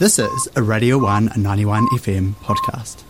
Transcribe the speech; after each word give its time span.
This 0.00 0.18
is 0.18 0.48
a 0.56 0.62
Radio 0.62 0.98
1 0.98 1.32
91 1.36 1.86
FM 1.98 2.32
podcast. 2.36 3.02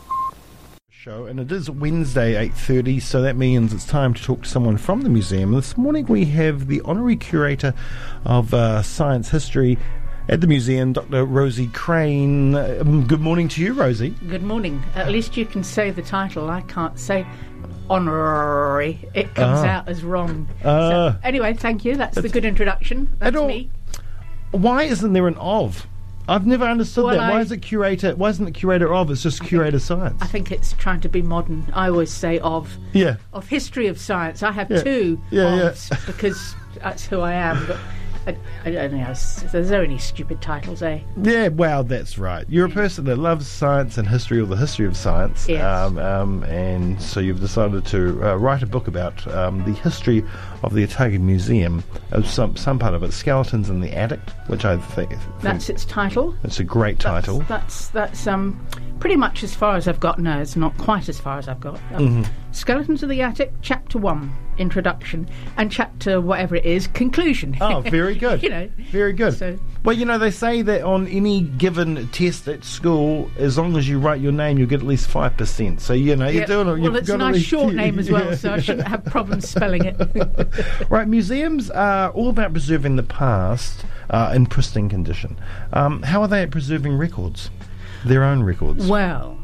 Show 0.91 1.25
and 1.27 1.39
it 1.41 1.51
is 1.53 1.71
Wednesday 1.71 2.35
8:30 2.35 3.01
so 3.01 3.23
that 3.23 3.37
means 3.37 3.73
it's 3.73 3.87
time 3.87 4.13
to 4.13 4.23
talk 4.23 4.43
to 4.43 4.49
someone 4.49 4.77
from 4.77 5.03
the 5.03 5.09
museum. 5.09 5.53
This 5.53 5.77
morning 5.79 6.07
we 6.07 6.25
have 6.27 6.67
the 6.67 6.81
honorary 6.85 7.17
curator 7.17 7.73
of 8.25 8.53
uh, 8.53 8.83
science 8.83 9.31
history 9.31 9.79
at 10.29 10.41
the 10.41 10.47
museum, 10.47 10.93
Dr. 10.93 11.25
Rosie 11.25 11.69
Crane. 11.69 12.55
Um, 12.55 13.07
good 13.07 13.21
morning 13.21 13.49
to 13.49 13.63
you, 13.63 13.73
Rosie. 13.73 14.11
Good 14.29 14.43
morning. 14.43 14.83
At 14.95 15.11
least 15.11 15.37
you 15.37 15.47
can 15.47 15.65
say 15.65 15.91
the 15.91 16.03
title. 16.03 16.51
I 16.51 16.61
can't 16.63 16.99
say 16.99 17.25
honorary. 17.89 19.09
It 19.15 19.35
comes 19.35 19.61
Ah. 19.61 19.67
out 19.67 19.89
as 19.89 20.03
wrong. 20.05 20.49
Ah. 20.65 20.91
so, 21.13 21.17
anyway, 21.23 21.55
thank 21.55 21.85
you. 21.85 21.97
That's 21.97 22.21
the 22.21 22.29
good 22.29 22.45
introduction. 22.45 23.09
That's 23.21 23.37
all- 23.37 23.49
me. 23.49 23.71
Why 24.51 24.83
isn't 24.83 25.13
there 25.13 25.29
an 25.29 25.37
of? 25.37 25.87
I've 26.31 26.47
never 26.47 26.65
understood 26.65 27.05
Well, 27.07 27.17
that. 27.17 27.29
Why 27.31 27.39
I- 27.39 27.41
is 27.41 27.51
it 27.51 27.59
curator? 27.59 28.15
Why 28.15 28.29
isn't 28.31 28.47
it 28.47 28.53
curator 28.55 28.95
of? 28.95 29.11
It's 29.11 29.23
just 29.23 29.43
curator 29.43 29.81
science. 29.81 30.23
I 30.23 30.27
think 30.27 30.53
it's 30.53 30.73
trying 30.75 31.01
to 31.01 31.09
be 31.09 31.23
modern. 31.23 31.67
I 31.75 31.89
always 31.89 32.13
say 32.13 32.39
of 32.39 32.77
yeah. 32.93 33.17
of 33.33 33.49
history 33.49 33.89
of 33.89 33.99
science. 33.99 34.43
I 34.45 34.53
have 34.53 34.71
Yeah. 34.71 34.83
two 34.83 35.21
Yeah, 35.31 35.57
yeah. 35.57 35.97
because 36.07 36.55
that's 36.81 37.05
who 37.05 37.21
I 37.21 37.33
am. 37.33 37.67
But 37.67 37.79
I, 38.65 38.69
I 38.71 38.73
don't 38.89 38.99
know. 38.99 39.15
There's 39.53 39.73
only 39.73 39.99
stupid 39.99 40.41
titles, 40.41 40.83
eh? 40.83 41.01
Yeah, 41.23 41.49
well, 41.49 41.85
that's 41.85 42.19
right. 42.19 42.45
You're 42.49 42.67
a 42.67 42.71
person 42.71 43.05
that 43.07 43.17
loves 43.17 43.47
science 43.47 43.99
and 43.99 44.07
history, 44.09 44.41
or 44.41 44.47
the 44.47 44.57
history 44.57 44.87
of 44.87 44.97
science. 44.97 45.49
Yes. 45.49 45.63
Um, 45.65 45.99
um, 45.99 46.43
and 46.45 47.01
so 47.01 47.21
you've 47.21 47.41
decided 47.41 47.85
to 47.87 48.23
uh, 48.31 48.37
write 48.37 48.63
a 48.63 48.67
book 48.67 48.89
about 48.89 49.27
um, 49.35 49.65
the 49.65 49.73
history 49.73 50.25
of 50.63 50.75
the 50.75 50.83
Otago 50.85 51.19
Museum, 51.19 51.83
of 52.13 52.27
some, 52.27 52.57
some 52.57 52.79
part 52.79 52.95
of 52.95 53.03
it, 53.03 53.13
Skeletons 53.13 53.71
in 53.71 53.81
the 53.81 53.93
Attic, 53.93 54.21
which 54.47 54.65
I 54.65 54.77
think, 54.77 55.13
That's 55.41 55.69
its 55.69 55.85
title. 55.85 56.35
it's 56.45 56.61
a 56.61 56.65
great 56.65 56.99
That's- 56.99 57.25
title. 57.25 57.41
That's 57.49 57.89
that's 57.89 58.27
um 58.27 58.65
pretty 59.01 59.17
much 59.17 59.43
as 59.43 59.55
far 59.55 59.77
as 59.77 59.89
I've 59.89 60.01
got. 60.01 60.19
No, 60.19 60.41
it's 60.41 60.57
not 60.57 60.77
quite 60.79 61.09
as 61.09 61.19
far 61.19 61.39
as 61.39 61.49
I've 61.49 61.61
got. 61.61 61.77
Um, 61.95 62.23
Mm-hmm. 62.23 62.33
Skeletons 62.53 63.03
of 63.05 63.09
the 63.09 63.23
Attic, 63.23 63.53
Chapter 63.63 63.97
One, 63.99 64.33
Introduction, 64.59 65.29
and 65.57 65.71
Chapter 65.71 66.21
whatever 66.21 66.57
it 66.57 66.65
is, 66.67 66.89
Conclusion. 66.89 67.57
Oh, 67.61 67.81
very 67.81 68.15
good. 68.19 68.43
you 68.43 68.49
know, 68.49 68.69
Very 68.91 69.13
good. 69.13 69.35
So- 69.35 69.57
well, 69.85 69.97
you 69.97 70.05
know, 70.05 70.19
they 70.19 70.33
say 70.33 70.61
that 70.63 70.83
on 70.83 71.07
any 71.07 71.43
given 71.43 72.09
test 72.09 72.49
at 72.49 72.65
school, 72.65 73.31
as 73.39 73.57
long 73.57 73.77
as 73.77 73.89
you 73.89 73.99
write 74.01 74.21
your 74.21 74.33
name, 74.33 74.59
you'll 74.59 74.69
get 74.69 74.81
at 74.81 74.87
least 74.87 75.09
5%. 75.09 75.81
So, 75.81 75.93
you 75.95 76.17
know, 76.17 76.29
you're 76.29 76.45
doing 76.45 76.69
it. 76.69 76.81
well, 76.83 76.97
it's 76.97 77.09
got 77.09 77.15
a 77.15 77.19
nice 77.19 77.41
short 77.41 77.73
name 77.75 77.99
as 78.01 78.11
well, 78.11 78.27
Yeah. 78.31 78.35
so 78.35 78.53
I 78.53 78.61
shouldn't 78.61 78.89
have 78.89 79.05
problems 79.05 79.49
spelling 79.49 79.85
it. 79.85 79.97
Right, 80.91 81.07
museums 81.09 81.71
are 81.71 82.11
all 82.11 82.29
about 82.31 82.53
preserving 82.53 82.97
the 82.97 83.03
past 83.05 83.85
uh, 84.11 84.33
in 84.35 84.47
pristine 84.47 84.89
condition. 84.89 85.39
Um, 85.73 86.03
how 86.03 86.21
are 86.23 86.29
they 86.29 86.43
at 86.43 86.51
preserving 86.51 86.97
records? 86.99 87.49
Their 88.05 88.25
own 88.25 88.43
records. 88.43 88.87
well, 88.89 89.39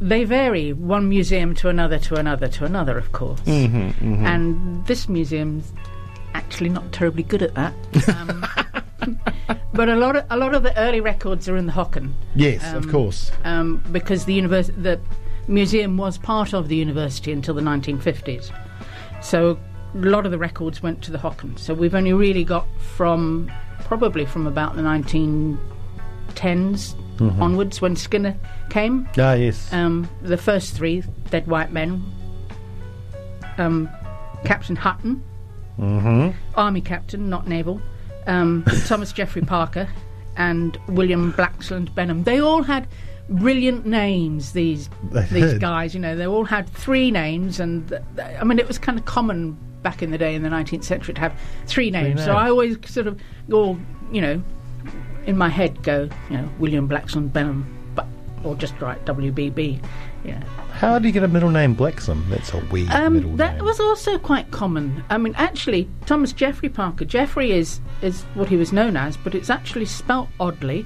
they 0.00 0.24
vary 0.24 0.72
one 0.72 1.08
museum 1.08 1.54
to 1.56 1.68
another 1.68 1.98
to 2.00 2.14
another 2.16 2.48
to 2.48 2.64
another, 2.64 2.98
of 2.98 3.12
course. 3.12 3.40
Mm-hmm, 3.42 4.26
And 4.26 4.84
this 4.86 5.08
museum's 5.08 5.72
actually 6.34 6.70
not 6.70 6.90
terribly 6.92 7.22
good 7.22 7.42
at 7.42 7.54
that. 7.54 7.72
Um, 8.16 8.44
but 9.72 9.88
a 9.88 9.94
lot 9.96 10.16
of 10.16 10.24
a 10.30 10.36
lot 10.36 10.52
of 10.54 10.62
the 10.64 10.76
early 10.78 11.00
records 11.00 11.48
are 11.48 11.56
in 11.56 11.66
the 11.66 11.72
Hocken. 11.72 12.12
yes, 12.34 12.62
of 12.74 12.84
um, 12.84 12.90
course. 12.90 13.30
um, 13.44 13.82
because 13.92 14.24
the 14.24 14.34
univers- 14.34 14.70
the 14.76 14.98
museum 15.46 15.96
was 15.96 16.18
part 16.18 16.52
of 16.54 16.68
the 16.68 16.76
university 16.76 17.30
until 17.32 17.54
the 17.54 17.62
1950s. 17.62 18.50
So 19.22 19.58
a 19.94 19.98
lot 19.98 20.24
of 20.26 20.32
the 20.32 20.38
records 20.38 20.82
went 20.82 21.02
to 21.02 21.12
the 21.12 21.18
Hocken. 21.18 21.56
So 21.58 21.72
we've 21.74 21.94
only 21.94 22.12
really 22.12 22.44
got 22.44 22.66
from 22.96 23.50
probably 23.84 24.24
from 24.26 24.46
about 24.46 24.74
the 24.76 24.82
1910s 24.82 26.94
onwards 27.20 27.80
when 27.80 27.96
Skinner 27.96 28.36
came. 28.70 29.08
Ah, 29.18 29.34
yes. 29.34 29.72
Um, 29.72 30.08
the 30.22 30.36
first 30.36 30.74
three, 30.74 31.02
Dead 31.30 31.46
White 31.46 31.72
Men, 31.72 32.04
um, 33.58 33.88
Captain 34.44 34.76
Hutton, 34.76 35.22
mm-hmm. 35.78 36.36
Army 36.54 36.80
Captain, 36.80 37.28
not 37.28 37.46
Naval, 37.46 37.80
um, 38.26 38.64
Thomas 38.86 39.12
Jeffrey 39.12 39.42
Parker, 39.42 39.88
and 40.36 40.78
William 40.88 41.32
Blaxland 41.32 41.94
Benham. 41.94 42.24
They 42.24 42.40
all 42.40 42.62
had 42.62 42.88
brilliant 43.28 43.86
names. 43.86 44.52
These 44.52 44.90
They 45.10 45.22
these 45.22 45.52
did. 45.52 45.60
guys, 45.60 45.94
you 45.94 46.00
know, 46.00 46.16
they 46.16 46.26
all 46.26 46.44
had 46.44 46.68
three 46.68 47.10
names, 47.10 47.60
and 47.60 47.88
th- 47.88 48.02
th- 48.16 48.36
I 48.40 48.44
mean, 48.44 48.58
it 48.58 48.68
was 48.68 48.78
kind 48.78 48.98
of 48.98 49.04
common 49.04 49.56
back 49.82 50.02
in 50.02 50.10
the 50.10 50.18
day 50.18 50.34
in 50.34 50.42
the 50.42 50.48
19th 50.48 50.84
century 50.84 51.14
to 51.14 51.20
have 51.20 51.38
three 51.66 51.90
names. 51.90 52.20
So 52.20 52.32
names. 52.32 52.38
I 52.38 52.48
always 52.48 52.76
sort 52.90 53.06
of 53.06 53.20
go, 53.48 53.78
you 54.10 54.20
know, 54.20 54.42
in 55.26 55.36
my 55.36 55.48
head 55.48 55.82
go, 55.82 56.08
you 56.30 56.36
know, 56.36 56.48
William 56.58 56.88
Blackson 56.88 57.32
Benham, 57.32 57.64
but 57.94 58.06
or 58.44 58.54
just 58.54 58.78
write 58.80 59.04
WBB. 59.06 59.80
Yeah. 60.24 60.42
How 60.72 60.98
do 60.98 61.06
you 61.06 61.12
get 61.12 61.22
a 61.22 61.28
middle 61.28 61.50
name 61.50 61.76
Blacksum? 61.76 62.26
That's 62.30 62.52
a 62.54 62.58
weird 62.72 62.88
middle 62.88 63.30
Um, 63.30 63.36
that 63.36 63.56
name. 63.56 63.64
was 63.64 63.78
also 63.78 64.16
quite 64.18 64.50
common. 64.50 65.04
I 65.10 65.18
mean, 65.18 65.34
actually, 65.36 65.88
Thomas 66.06 66.32
Jeffrey 66.32 66.68
Parker. 66.68 67.04
Jeffrey 67.04 67.52
is 67.52 67.80
is 68.02 68.22
what 68.34 68.48
he 68.48 68.56
was 68.56 68.72
known 68.72 68.96
as, 68.96 69.16
but 69.18 69.34
it's 69.34 69.50
actually 69.50 69.84
spelt 69.84 70.28
oddly, 70.40 70.84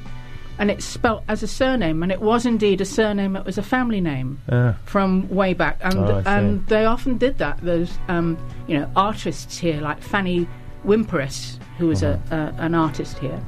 and 0.59 0.71
it's 0.73 0.85
spelt 0.85 1.23
as 1.29 1.43
a 1.45 1.47
surname, 1.49 2.03
and 2.03 2.11
it 2.13 2.21
was 2.21 2.45
indeed 2.47 2.81
a 2.81 2.85
surname. 2.85 3.37
It 3.37 3.45
was 3.47 3.59
a 3.59 3.63
family 3.63 4.01
name 4.01 4.41
Ah. 4.51 4.75
from 4.85 5.29
way 5.29 5.55
back, 5.55 5.79
and 5.83 5.99
Oh, 5.99 6.23
and 6.27 6.67
they 6.67 6.85
often 6.85 7.17
did 7.17 7.39
that. 7.39 7.59
Those 7.63 7.97
um, 8.09 8.37
you 8.67 8.79
know 8.79 8.91
artists 8.97 9.57
here, 9.59 9.81
like 9.81 10.03
Fanny 10.03 10.47
Wimperis, 10.85 11.59
who 11.79 11.87
was 11.89 12.03
Uh-huh. 12.03 12.51
a 12.59 12.63
an 12.63 12.75
artist 12.75 13.19
here, 13.19 13.41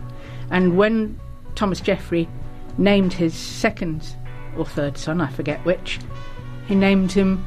and 0.51 0.77
when 0.77 1.19
Thomas 1.55 1.81
Jeffrey 1.81 2.29
named 2.79 3.13
his 3.13 3.35
second 3.35 4.07
or 4.57 4.65
third 4.67 4.97
son, 4.99 5.21
I 5.21 5.29
forget 5.31 5.65
which, 5.65 5.99
he 6.67 6.75
named 6.75 7.13
him 7.13 7.45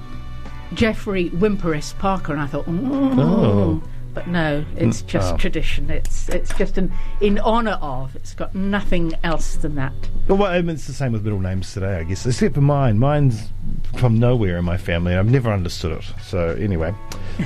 Jeffrey 0.74 1.30
Wimperis 1.32 1.98
Parker, 2.00 2.34
and 2.34 2.42
I 2.42 2.48
thought, 2.48 2.66
oh. 2.68 3.20
Oh. 3.22 3.84
But 4.14 4.28
no, 4.28 4.64
it's 4.76 5.02
Mm, 5.02 5.08
just 5.08 5.34
oh. 5.34 5.38
tradition. 5.38 5.90
It's 5.90 6.30
it's 6.30 6.54
just 6.54 6.78
an 6.78 6.94
in 7.20 7.40
honour 7.40 7.80
of. 7.82 8.16
It's 8.16 8.36
got 8.36 8.54
nothing 8.54 9.14
else 9.24 9.56
than 9.56 9.74
that. 9.76 9.92
Well, 10.28 10.44
I 10.44 10.62
mean, 10.62 10.76
it's 10.76 10.86
the 10.86 10.94
same 10.94 11.14
with 11.14 11.24
middle 11.24 11.40
names 11.40 11.74
today, 11.74 11.96
I 11.98 12.04
guess, 12.04 12.24
except 12.28 12.54
for 12.54 12.62
mine. 12.62 13.00
Mine's 13.00 13.50
from 13.98 14.20
nowhere 14.20 14.58
in 14.58 14.66
my 14.66 14.78
family, 14.78 15.12
and 15.14 15.20
I've 15.20 15.32
never 15.32 15.52
understood 15.52 15.92
it. 15.94 16.04
So, 16.24 16.50
anyway, 16.60 16.94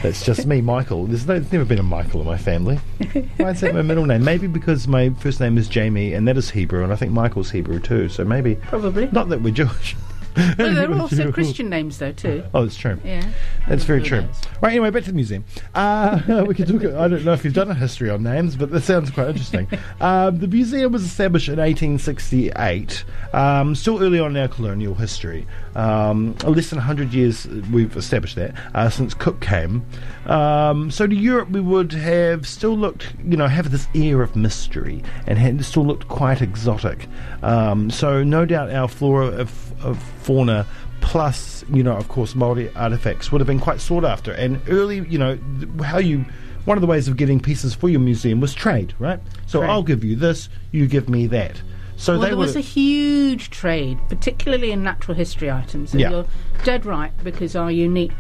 that's 0.02 0.26
just 0.26 0.46
me, 0.46 0.62
Michael. 0.62 1.06
There's, 1.06 1.28
no, 1.28 1.40
there's 1.40 1.52
never 1.52 1.66
been 1.66 1.80
a 1.80 1.84
Michael 1.84 2.22
in 2.22 2.28
my 2.28 2.38
family. 2.38 2.76
Why 3.38 3.52
is 3.52 3.62
that 3.62 3.74
my 3.74 3.82
middle 3.82 4.06
name? 4.06 4.24
Maybe 4.24 4.48
because 4.48 4.88
my 4.88 5.10
first 5.12 5.40
name 5.40 5.58
is 5.58 5.68
Jamie, 5.68 6.14
and 6.14 6.28
that 6.28 6.38
is 6.38 6.50
Hebrew, 6.50 6.84
and 6.84 6.92
I 6.92 6.96
think 6.96 7.12
Michael's 7.12 7.52
Hebrew 7.52 7.80
too. 7.80 8.10
So 8.10 8.24
maybe, 8.24 8.56
Probably. 8.56 9.08
not 9.12 9.30
that 9.30 9.42
we're 9.42 9.54
Jewish. 9.54 9.96
Well, 10.58 10.74
there 10.74 10.92
are 10.92 11.00
also 11.00 11.32
Christian 11.32 11.70
names 11.70 11.98
though 12.00 12.12
too. 12.12 12.44
Oh, 12.54 12.64
that's 12.64 12.78
true. 12.78 13.00
Yeah. 13.04 13.24
That's 13.68 13.84
very 13.84 14.02
true. 14.02 14.22
knows? 14.22 14.42
Right, 14.62 14.72
anyway, 14.72 14.90
back 14.92 15.04
to 15.04 15.10
the 15.10 15.16
museum. 15.16 15.46
Uh, 15.76 16.46
we 16.48 16.56
can 16.56 16.66
talk. 16.66 16.84
I 16.94 17.08
don't 17.08 17.26
know 17.26 17.34
if 17.34 17.44
you've 17.44 17.54
done 17.54 17.70
a 17.70 17.76
history 17.76 18.10
on 18.10 18.24
names, 18.24 18.56
but 18.56 18.72
that 18.72 18.82
sounds 18.82 19.10
quite 19.12 19.30
interesting. 19.30 19.68
um, 20.02 20.40
the 20.40 20.48
museum 20.48 20.92
was 20.92 21.04
established 21.04 21.48
in 21.48 21.58
1868, 21.58 23.04
um, 23.34 23.76
still 23.76 24.02
early 24.02 24.20
on 24.20 24.36
in 24.36 24.42
our 24.42 24.48
colonial 24.48 24.96
history. 24.96 25.48
Um, 25.76 26.36
less 26.44 26.70
than 26.70 26.78
100 26.78 27.14
years 27.14 27.46
we've 27.72 27.96
established 27.96 28.36
that 28.36 28.56
uh, 28.74 28.90
since 28.90 29.14
Cook 29.14 29.42
came. 29.42 29.86
Um, 30.26 30.90
so 30.90 31.06
to 31.06 31.16
Europe, 31.16 31.50
we 31.50 31.62
would 31.62 31.94
have 31.94 32.48
still 32.48 32.76
looked, 32.76 33.14
you 33.24 33.38
know, 33.38 33.48
have 33.48 33.72
this 33.72 33.88
air 33.94 34.22
of 34.22 34.36
mystery 34.36 35.04
and 35.28 35.38
had 35.38 35.64
still 35.64 35.86
looked 35.86 36.08
quite 36.08 36.42
exotic. 36.42 37.08
Um, 37.44 37.92
so 37.92 38.24
no 38.24 38.46
doubt 38.46 38.72
our 38.72 38.88
flora 38.88 39.28
of, 39.28 39.86
of 39.86 40.02
fauna 40.28 40.68
plus, 41.00 41.64
you 41.72 41.82
know, 41.84 41.96
of 41.96 42.10
course, 42.10 42.36
Maori 42.36 42.70
artifacts 42.76 43.32
would 43.32 43.40
have 43.40 43.48
been 43.48 43.62
quite 43.62 43.80
sought 43.80 44.04
after. 44.04 44.34
And 44.34 44.62
early, 44.68 45.00
you 45.08 45.18
know, 45.18 45.40
how 45.84 46.00
you. 46.00 46.26
One 46.66 46.76
of 46.76 46.82
the 46.82 46.88
ways 46.88 47.08
of 47.08 47.16
getting 47.16 47.40
pieces 47.40 47.74
for 47.74 47.88
your 47.88 48.02
museum 48.02 48.42
was 48.42 48.54
trade, 48.54 48.94
right? 49.00 49.22
So 49.46 49.60
Trade. 49.60 49.70
I'll 49.70 49.84
give 49.84 50.04
you 50.04 50.18
this, 50.18 50.50
you 50.74 50.86
give 50.86 51.08
me 51.08 51.26
that. 51.28 51.62
So 51.96 52.20
Well, 52.20 52.28
there 52.28 52.36
was 52.36 52.58
a 52.58 52.60
huge 52.60 53.52
trade, 53.52 53.98
particularly 54.10 54.74
in 54.74 54.84
natural 54.84 55.16
history 55.16 55.50
items. 55.50 55.94
And 55.94 56.02
Yeah. 56.02 56.10
You're 56.10 56.26
dead 56.66 56.86
right 56.86 57.14
because 57.24 57.56
our 57.56 57.72
unique 57.72 58.12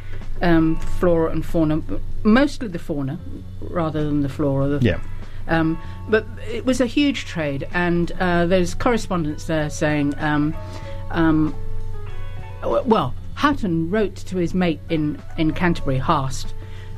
um, 0.41 0.79
flora 0.79 1.31
and 1.31 1.45
fauna, 1.45 1.81
mostly 2.23 2.69
the 2.69 2.79
fauna 2.79 3.19
rather 3.59 4.05
than 4.05 4.21
the 4.21 4.29
flora. 4.29 4.67
The, 4.67 4.79
yeah. 4.85 5.01
Um, 5.49 5.77
but 6.07 6.25
it 6.49 6.65
was 6.65 6.79
a 6.79 6.85
huge 6.85 7.25
trade, 7.25 7.67
and 7.73 8.11
uh, 8.19 8.45
there's 8.45 8.73
correspondence 8.75 9.43
there 9.45 9.69
saying, 9.69 10.13
um, 10.19 10.55
um, 11.11 11.53
well, 12.63 13.13
Hutton 13.35 13.89
wrote 13.89 14.15
to 14.15 14.37
his 14.37 14.53
mate 14.53 14.79
in, 14.89 15.21
in 15.37 15.53
Canterbury, 15.53 15.99
Haast, 15.99 16.53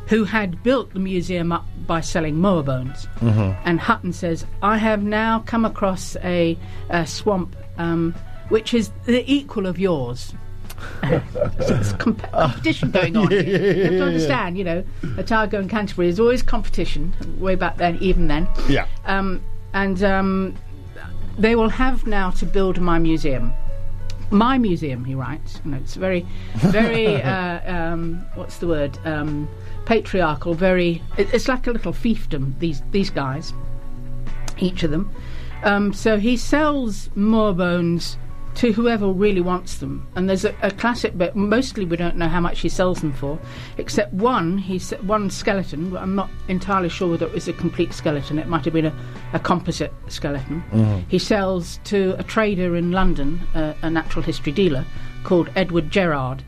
who 0.08 0.24
had 0.24 0.64
built 0.64 0.94
the 0.94 1.00
museum 1.00 1.52
up 1.52 1.66
by 1.86 2.02
selling 2.02 2.36
moa 2.38 2.64
bones. 2.64 3.08
And 3.22 3.80
Hutton 3.80 4.14
says, 4.14 4.46
I 4.62 4.78
have 4.78 5.04
now 5.04 5.40
come 5.46 5.66
across 5.66 6.16
a, 6.18 6.58
a 6.90 7.06
swamp 7.06 7.56
um, 7.78 8.16
which 8.50 8.74
is 8.74 8.92
the 9.06 9.24
equal 9.32 9.66
of 9.68 9.78
yours. 9.80 10.34
comp- 11.98 12.32
competition 12.32 12.92
going 12.92 13.16
on. 13.18 13.30
Yeah, 13.32 13.42
yeah, 13.42 13.58
yeah, 13.58 13.74
you 13.74 13.84
have 13.84 13.92
to 13.92 14.04
understand, 14.06 14.58
you 14.58 14.64
know, 14.64 14.84
Otago 15.18 15.60
and 15.60 15.70
Canterbury 15.70 16.08
is 16.08 16.20
always 16.20 16.42
competition, 16.42 17.14
way 17.40 17.56
back 17.56 17.78
then, 17.78 17.98
even 18.02 18.28
then. 18.28 18.48
Yeah. 18.68 18.88
Um, 19.06 19.44
and 19.74 20.02
um, 20.04 20.56
they 21.38 21.56
will 21.56 21.70
have 21.70 22.08
now 22.08 22.32
to 22.32 22.46
build 22.46 22.80
my 22.80 22.98
museum. 22.98 23.54
My 24.32 24.58
museum, 24.58 25.06
he 25.06 25.16
writes. 25.16 25.62
You 25.66 25.72
know, 25.72 25.78
it's 25.78 25.96
very, 25.96 26.26
very. 26.56 27.22
uh, 27.22 27.74
um, 27.74 28.26
what's 28.36 28.58
the 28.58 28.68
word? 28.68 28.98
Um, 29.06 29.50
patriarchal. 29.86 30.54
Very. 30.54 31.02
It, 31.18 31.34
it's 31.34 31.48
like 31.48 31.68
a 31.68 31.72
little 31.72 31.94
fiefdom. 31.94 32.58
These 32.60 32.82
these 32.92 33.10
guys, 33.10 33.54
each 34.60 34.84
of 34.84 34.92
them. 34.92 35.14
Um, 35.64 35.94
so 35.94 36.18
he 36.18 36.38
sells 36.38 37.10
more 37.16 37.54
bones 37.54 38.18
to 38.56 38.72
whoever 38.74 39.08
really 39.08 39.42
wants 39.42 39.78
them. 39.78 40.08
And 40.16 40.30
there's 40.30 40.46
a, 40.46 40.56
a, 40.62 40.72
classic 40.72 41.18
bit. 41.18 41.36
Mostly, 41.36 41.86
we 41.86 41.98
don't 41.98 42.18
know 42.18 42.28
how 42.28 42.40
much 42.40 42.60
he 42.60 42.70
sells 42.70 43.02
them 43.02 43.14
for, 43.14 43.40
except 43.78 44.14
one. 44.14 44.58
He 44.58 44.80
one 45.02 45.30
skeleton. 45.30 45.96
I'm 45.96 46.16
not 46.16 46.30
entirely 46.48 46.90
sure 46.90 47.10
whether 47.12 47.26
it 47.26 47.34
was 47.34 47.48
a 47.48 47.54
complete 47.54 47.94
skeleton. 47.94 48.40
It 48.40 48.48
might 48.48 48.66
have 48.66 48.74
been 48.74 48.88
a, 48.88 48.96
a 49.34 49.40
composite 49.40 49.94
skeleton. 50.08 50.64
Mm-hmm. 50.72 51.10
He 51.10 51.20
sells 51.20 51.80
to 51.86 52.16
a 52.20 52.24
trader 52.24 52.76
in 52.76 52.92
London, 52.92 53.40
uh, 53.56 53.74
a 53.82 53.90
natural 53.90 54.24
history 54.24 54.52
dealer 54.52 54.86
called 55.24 55.50
Edward 55.56 55.90
Gerrard, 55.90 56.44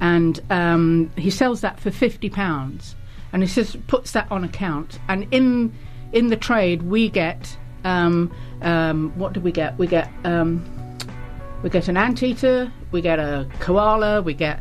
and 0.00 0.40
um, 0.50 1.10
he 1.16 1.30
sells 1.30 1.60
that 1.60 1.78
for 1.78 1.90
fifty 1.90 2.28
pounds. 2.28 2.96
And 3.32 3.42
he 3.42 3.48
says 3.48 3.76
puts 3.86 4.12
that 4.12 4.30
on 4.30 4.44
account. 4.44 4.98
And 5.08 5.26
in 5.30 5.72
in 6.12 6.28
the 6.28 6.36
trade, 6.36 6.82
we 6.82 7.08
get 7.08 7.56
um, 7.84 8.34
um, 8.62 9.12
what 9.16 9.32
do 9.32 9.40
we 9.40 9.52
get? 9.52 9.78
We 9.78 9.86
get 9.86 10.10
um, 10.24 10.64
we 11.62 11.70
get 11.70 11.88
an 11.88 11.96
anteater, 11.96 12.70
we 12.90 13.00
get 13.00 13.18
a 13.18 13.48
koala, 13.60 14.22
we 14.22 14.34
get. 14.34 14.60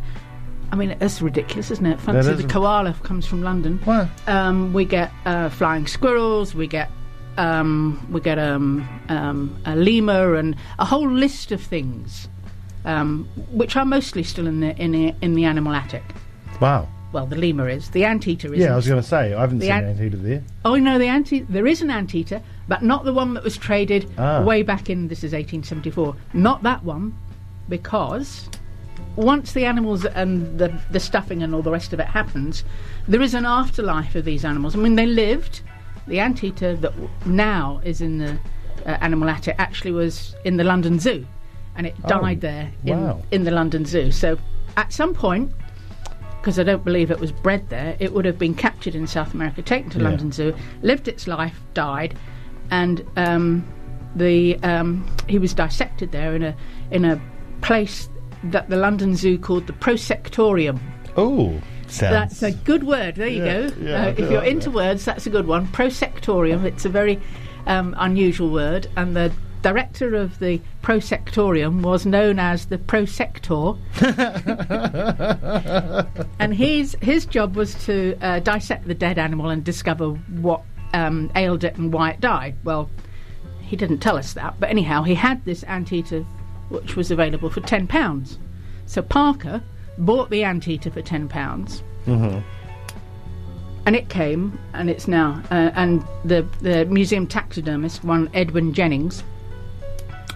I 0.71 0.75
mean, 0.77 0.95
it's 1.01 1.21
ridiculous, 1.21 1.69
isn't 1.71 1.85
it? 1.85 1.99
Fancy 1.99 2.31
is 2.31 2.41
the 2.41 2.47
koala 2.47 2.93
comes 3.03 3.25
from 3.25 3.41
London. 3.41 3.81
Wow. 3.85 4.07
Um, 4.27 4.71
we 4.71 4.85
get 4.85 5.11
uh, 5.25 5.49
flying 5.49 5.85
squirrels. 5.85 6.55
We 6.55 6.65
get 6.67 6.89
um, 7.37 8.05
we 8.11 8.21
get 8.21 8.39
um, 8.39 8.87
um, 9.09 9.61
a 9.65 9.75
lemur 9.75 10.35
and 10.35 10.55
a 10.79 10.85
whole 10.85 11.09
list 11.09 11.51
of 11.51 11.61
things, 11.61 12.29
um, 12.85 13.27
which 13.51 13.75
are 13.75 13.85
mostly 13.85 14.23
still 14.23 14.47
in 14.47 14.61
the 14.61 14.75
in 14.81 14.91
the 14.91 15.13
in 15.21 15.33
the 15.35 15.43
animal 15.45 15.73
attic. 15.73 16.03
Wow. 16.61 16.87
Well, 17.11 17.25
the 17.25 17.35
lemur 17.35 17.67
is. 17.67 17.89
The 17.89 18.05
anteater 18.05 18.53
is. 18.53 18.61
Yeah, 18.61 18.71
I 18.71 18.75
was 18.77 18.87
going 18.87 19.01
to 19.01 19.05
say 19.05 19.33
I 19.33 19.41
haven't 19.41 19.59
The 19.59 19.65
seen 19.65 19.73
an- 19.75 19.83
an 19.83 19.89
anteater 19.91 20.17
there. 20.17 20.43
Oh 20.63 20.75
no, 20.75 20.97
the 20.97 21.07
anti 21.07 21.41
there 21.41 21.67
is 21.67 21.81
an 21.81 21.89
anteater, 21.91 22.41
but 22.71 22.81
not 22.81 23.03
the 23.03 23.11
one 23.11 23.33
that 23.33 23.43
was 23.43 23.57
traded 23.57 24.09
Ah. 24.17 24.41
way 24.43 24.63
back 24.63 24.89
in 24.89 25.09
this 25.09 25.25
is 25.25 25.33
1874. 25.33 26.15
Not 26.33 26.63
that 26.63 26.81
one, 26.85 27.13
because 27.67 28.49
once 29.17 29.51
the 29.51 29.65
animals 29.65 30.05
and 30.05 30.57
the 30.57 30.69
the 30.89 30.99
stuffing 31.09 31.43
and 31.43 31.53
all 31.53 31.61
the 31.61 31.69
rest 31.79 31.91
of 31.91 31.99
it 31.99 32.07
happens, 32.07 32.63
there 33.09 33.21
is 33.21 33.33
an 33.33 33.45
afterlife 33.45 34.15
of 34.15 34.23
these 34.23 34.45
animals. 34.45 34.73
I 34.75 34.79
mean, 34.79 34.95
they 34.95 35.05
lived. 35.05 35.61
The 36.07 36.19
anteater 36.21 36.75
that 36.77 36.93
now 37.25 37.81
is 37.83 37.99
in 37.99 38.17
the 38.19 38.31
uh, 38.85 38.97
animal 39.07 39.29
attic 39.29 39.55
actually 39.59 39.91
was 39.91 40.33
in 40.45 40.55
the 40.55 40.63
London 40.63 40.97
Zoo, 40.97 41.27
and 41.75 41.85
it 41.85 41.95
Oh, 42.05 42.07
died 42.21 42.39
there 42.39 42.71
in 42.85 43.01
wow. 43.01 43.21
in 43.31 43.43
the 43.43 43.51
London 43.51 43.83
Zoo. 43.85 44.11
So 44.11 44.37
at 44.77 44.93
some 44.93 45.13
point 45.13 45.51
because 46.39 46.57
I 46.57 46.63
don't 46.63 46.83
believe 46.83 47.11
it 47.11 47.19
was 47.19 47.31
bred 47.31 47.63
there. 47.69 47.95
It 47.99 48.13
would 48.13 48.25
have 48.25 48.39
been 48.39 48.55
captured 48.55 48.95
in 48.95 49.05
South 49.05 49.33
America, 49.35 49.61
taken 49.61 49.89
to 49.91 49.99
Yeah. 49.99 50.05
London 50.09 50.31
Zoo, 50.31 50.55
lived 50.81 51.07
its 51.07 51.27
life, 51.27 51.57
died, 51.75 52.15
and 52.71 53.05
um, 53.17 53.67
the 54.15 54.57
um, 54.63 55.05
he 55.27 55.37
was 55.37 55.53
dissected 55.53 56.11
there 56.11 56.35
in 56.35 56.43
a 56.43 56.55
in 56.89 57.05
a 57.05 57.21
place 57.61 58.09
that 58.45 58.69
the 58.69 58.77
London 58.77 59.15
Zoo 59.15 59.37
called 59.37 59.67
the 59.67 59.73
prosectorium. 59.73 60.79
Oh, 61.15 61.49
sounds. 61.87 62.39
That's 62.39 62.43
a 62.43 62.51
good 62.51 62.83
word. 62.85 63.15
There 63.15 63.27
you 63.27 63.43
Yeah, 63.43 63.69
go. 63.69 63.75
yeah, 63.81 64.05
uh, 64.05 64.09
if 64.09 64.19
you're 64.19 64.31
like 64.41 64.49
into 64.49 64.69
that. 64.69 64.75
words, 64.75 65.05
that's 65.05 65.27
a 65.27 65.29
good 65.29 65.45
one. 65.45 65.67
Prosectorium. 65.67 66.63
It's 66.63 66.85
a 66.85 66.89
very 66.89 67.19
um, 67.67 67.93
unusual 67.99 68.49
word, 68.49 68.87
and 68.95 69.15
the 69.15 69.31
director 69.61 70.15
of 70.15 70.39
the 70.39 70.59
prosectorium 70.81 71.83
was 71.83 72.03
known 72.05 72.39
as 72.39 72.65
the 72.65 72.79
prosector. 72.79 73.77
and 76.39 76.53
his 76.53 76.97
his 77.01 77.25
job 77.27 77.55
was 77.55 77.75
to 77.85 78.17
uh, 78.21 78.39
dissect 78.39 78.87
the 78.87 78.95
dead 78.95 79.19
animal 79.19 79.49
and 79.49 79.63
discover 79.63 80.09
what 80.09 80.63
um, 80.93 81.31
ailed 81.35 81.63
it 81.63 81.75
and 81.77 81.91
why 81.93 82.11
it 82.11 82.19
died. 82.21 82.55
Well, 82.63 82.89
he 83.61 83.75
didn't 83.75 83.99
tell 83.99 84.17
us 84.17 84.33
that, 84.33 84.59
but 84.59 84.69
anyhow, 84.69 85.03
he 85.03 85.15
had 85.15 85.43
this 85.45 85.63
anteater 85.63 86.25
which 86.69 86.95
was 86.95 87.11
available 87.11 87.49
for 87.49 87.61
ten 87.61 87.87
pounds. 87.87 88.37
So 88.85 89.01
Parker 89.01 89.61
bought 89.97 90.29
the 90.29 90.43
anteater 90.43 90.91
for 90.91 91.01
ten 91.01 91.27
pounds, 91.27 91.83
and 93.85 93.95
it 93.95 94.09
came, 94.09 94.59
and 94.73 94.89
it's 94.89 95.07
now, 95.07 95.41
uh, 95.51 95.71
and 95.75 96.03
the 96.25 96.45
the 96.61 96.85
museum 96.85 97.27
taxidermist, 97.27 98.03
one 98.03 98.29
Edwin 98.33 98.73
Jennings, 98.73 99.23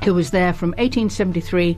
who 0.03 0.13
was 0.13 0.31
there 0.31 0.53
from 0.53 0.69
1873 0.71 1.77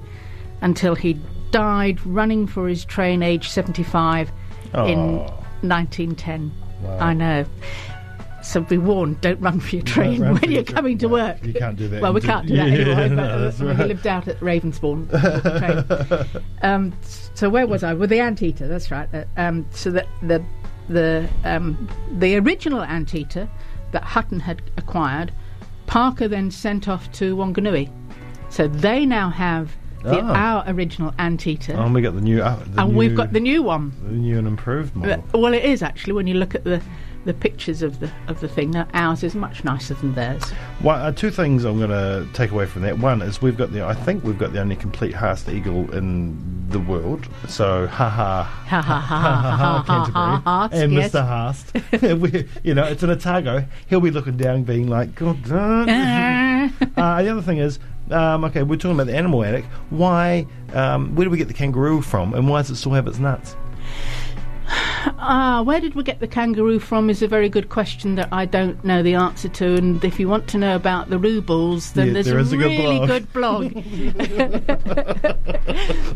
until 0.62 0.96
he 0.96 1.20
died 1.52 2.04
running 2.06 2.46
for 2.48 2.68
his 2.68 2.84
train, 2.86 3.24
age 3.24 3.50
75, 3.50 4.32
in 4.74 5.18
1910. 5.62 6.52
Wow. 6.82 6.98
I 7.00 7.14
know. 7.14 7.46
So 8.48 8.62
be 8.62 8.78
warned, 8.78 9.20
don't 9.20 9.42
run 9.42 9.60
for 9.60 9.76
your 9.76 9.84
train 9.84 10.20
for 10.20 10.34
when 10.40 10.50
you're 10.52 10.64
coming 10.64 10.98
to 11.00 11.08
No, 11.08 11.14
work. 11.14 11.44
you 11.46 11.54
can't 11.54 11.76
do 11.76 11.90
that 11.90 12.02
Well, 12.02 12.14
we 12.14 12.22
can't 12.22 12.48
do 12.48 12.56
that 12.56 12.70
Yeah, 12.70 12.74
anyway. 12.76 13.10
no, 13.10 13.16
but 13.18 13.30
uh, 13.32 13.38
that's 13.40 13.60
we 13.60 13.74
lived 13.74 14.08
out 14.08 14.28
at 14.30 14.40
Ravensbourne. 14.40 15.08
the 15.12 16.26
train. 16.32 16.44
um, 16.62 16.94
so 17.36 17.50
where 17.50 17.68
was 17.68 17.84
I? 17.84 17.94
With 17.94 18.10
the 18.10 18.22
anteater. 18.22 18.66
That's 18.70 18.90
right. 18.90 19.10
Uh, 19.14 19.26
um, 19.36 19.66
so 19.72 19.92
the 19.92 20.06
the 20.22 20.42
the 20.88 21.28
um, 21.44 21.90
the 22.20 22.38
original 22.38 22.82
anteater 22.84 23.50
that 23.92 24.04
Hutton 24.04 24.40
had 24.40 24.62
acquired, 24.78 25.34
Parker 25.86 26.30
then 26.30 26.50
sent 26.50 26.88
off 26.88 27.12
to 27.14 27.36
Wanganui. 27.36 27.92
So 28.50 28.70
they 28.70 29.06
now 29.06 29.30
have 29.30 29.76
the, 30.04 30.22
Ah. 30.22 30.64
our 30.64 30.74
original 30.74 31.14
anteater, 31.20 31.76
Oh, 31.78 31.84
and 31.84 31.94
we 31.94 32.02
got 32.02 32.16
the 32.16 32.22
new. 32.22 32.42
Uh, 32.42 32.56
the 32.64 32.82
and 32.84 32.92
new, 32.94 32.98
we've 32.98 33.16
got 33.16 33.34
the 33.34 33.42
new 33.42 33.62
one. 33.62 33.92
the 34.06 34.14
new 34.14 34.38
and 34.38 34.48
improved 34.48 34.96
model. 34.96 35.22
Uh, 35.34 35.38
Well, 35.38 35.54
it 35.54 35.66
is 35.66 35.84
actually 35.84 36.14
when 36.14 36.28
you 36.28 36.36
look 36.36 36.56
at 36.56 36.64
the 36.64 36.82
the 37.28 37.34
pictures 37.34 37.84
of 37.84 38.00
the 38.00 38.10
of 38.28 38.40
the 38.40 38.48
thing. 38.48 38.76
uh, 38.76 38.88
Ours 38.94 39.22
is 39.22 39.36
much 39.36 39.64
nicer 39.64 39.94
than 39.94 40.16
theirs. 40.16 40.44
One, 40.80 41.00
uh, 41.00 41.12
two 41.12 41.30
things 41.30 41.66
I'm 41.66 41.78
going 41.78 41.90
to 41.92 42.26
take 42.34 42.52
away 42.52 42.66
from 42.66 42.82
that. 42.84 42.98
One 42.98 43.22
is 43.22 43.42
we've 43.42 43.58
got 43.58 43.72
the. 43.72 43.84
I 43.84 43.94
think 43.94 44.24
we've 44.24 44.40
got 44.40 44.54
the 44.54 44.60
only 44.60 44.78
complete 44.78 45.14
Haast 45.14 45.50
eagle 45.50 45.94
in 45.94 46.70
the 46.70 46.80
world. 46.80 47.28
So, 47.48 47.86
ha 47.88 48.10
ha. 48.10 48.44
Ha 48.44 48.82
ha 48.82 49.00
ha 49.00 49.00
ha 49.02 49.58
ha 49.58 49.84
ha 49.84 50.06
ha 50.06 50.42
ha. 50.44 50.70
and 50.72 50.94
yes. 50.94 51.12
Mr. 51.12 51.28
Haast. 51.28 52.20
we, 52.22 52.48
you 52.64 52.74
know, 52.74 52.86
it's 52.86 53.04
an 53.04 53.10
Otago. 53.10 53.66
He'll 53.88 54.02
be 54.02 54.12
looking 54.12 54.38
down, 54.38 54.64
being 54.64 54.88
like, 54.88 55.14
God 55.16 55.38
uh, 55.52 57.22
the 57.22 57.30
other 57.30 57.42
thing 57.42 57.58
is, 57.58 57.80
um, 58.10 58.46
okay, 58.46 58.64
we're 58.64 58.78
talking 58.78 58.96
about 58.96 59.08
the 59.08 59.16
animal 59.16 59.44
attic. 59.44 59.66
Why? 59.90 60.46
Um, 60.74 61.16
where 61.16 61.26
do 61.26 61.30
we 61.30 61.38
get 61.38 61.48
the 61.50 61.54
kangaroo 61.54 62.02
from, 62.02 62.34
and 62.34 62.48
why 62.48 62.62
does 62.62 62.70
it 62.72 62.76
still 62.78 62.94
have 62.94 63.08
its 63.08 63.20
nuts? 63.20 63.56
Ah, 65.20 65.62
where 65.62 65.80
did 65.82 65.96
we 65.96 66.04
get 66.04 66.20
the 66.20 66.28
kangaroo 66.28 66.80
from 66.80 67.10
is 67.10 67.22
a 67.22 67.28
very 67.28 67.50
good 67.50 67.70
question 67.70 68.16
that 68.16 68.30
I 68.32 68.46
don't 68.46 68.82
know 68.86 69.02
the 69.04 69.16
answer 69.16 69.50
to. 69.50 69.76
And 69.76 70.04
if 70.04 70.20
you 70.20 70.28
want 70.30 70.48
to 70.50 70.58
know 70.58 70.76
about 70.76 71.10
the 71.10 71.18
rubles, 71.18 71.92
then 71.94 72.08
Yeah, 72.08 72.14
there's 72.14 72.26
there 72.28 72.38
a 72.38 72.42
a 72.42 72.46
good 72.46 72.60
really 72.60 72.98
blog. 72.98 73.08
good 73.08 73.34
blog. 73.34 73.74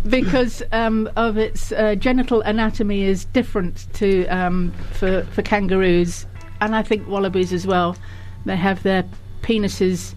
because 0.09 0.63
um, 0.71 1.09
of 1.15 1.37
its 1.37 1.71
uh, 1.71 1.95
genital 1.95 2.41
anatomy 2.41 3.03
is 3.03 3.25
different 3.25 3.87
to 3.93 4.25
um, 4.27 4.71
for 4.93 5.23
for 5.33 5.41
kangaroos, 5.41 6.25
and 6.61 6.75
I 6.75 6.83
think 6.83 7.07
wallabies 7.07 7.53
as 7.53 7.65
well. 7.67 7.95
They 8.45 8.55
have 8.55 8.83
their 8.83 9.03
penises 9.41 10.13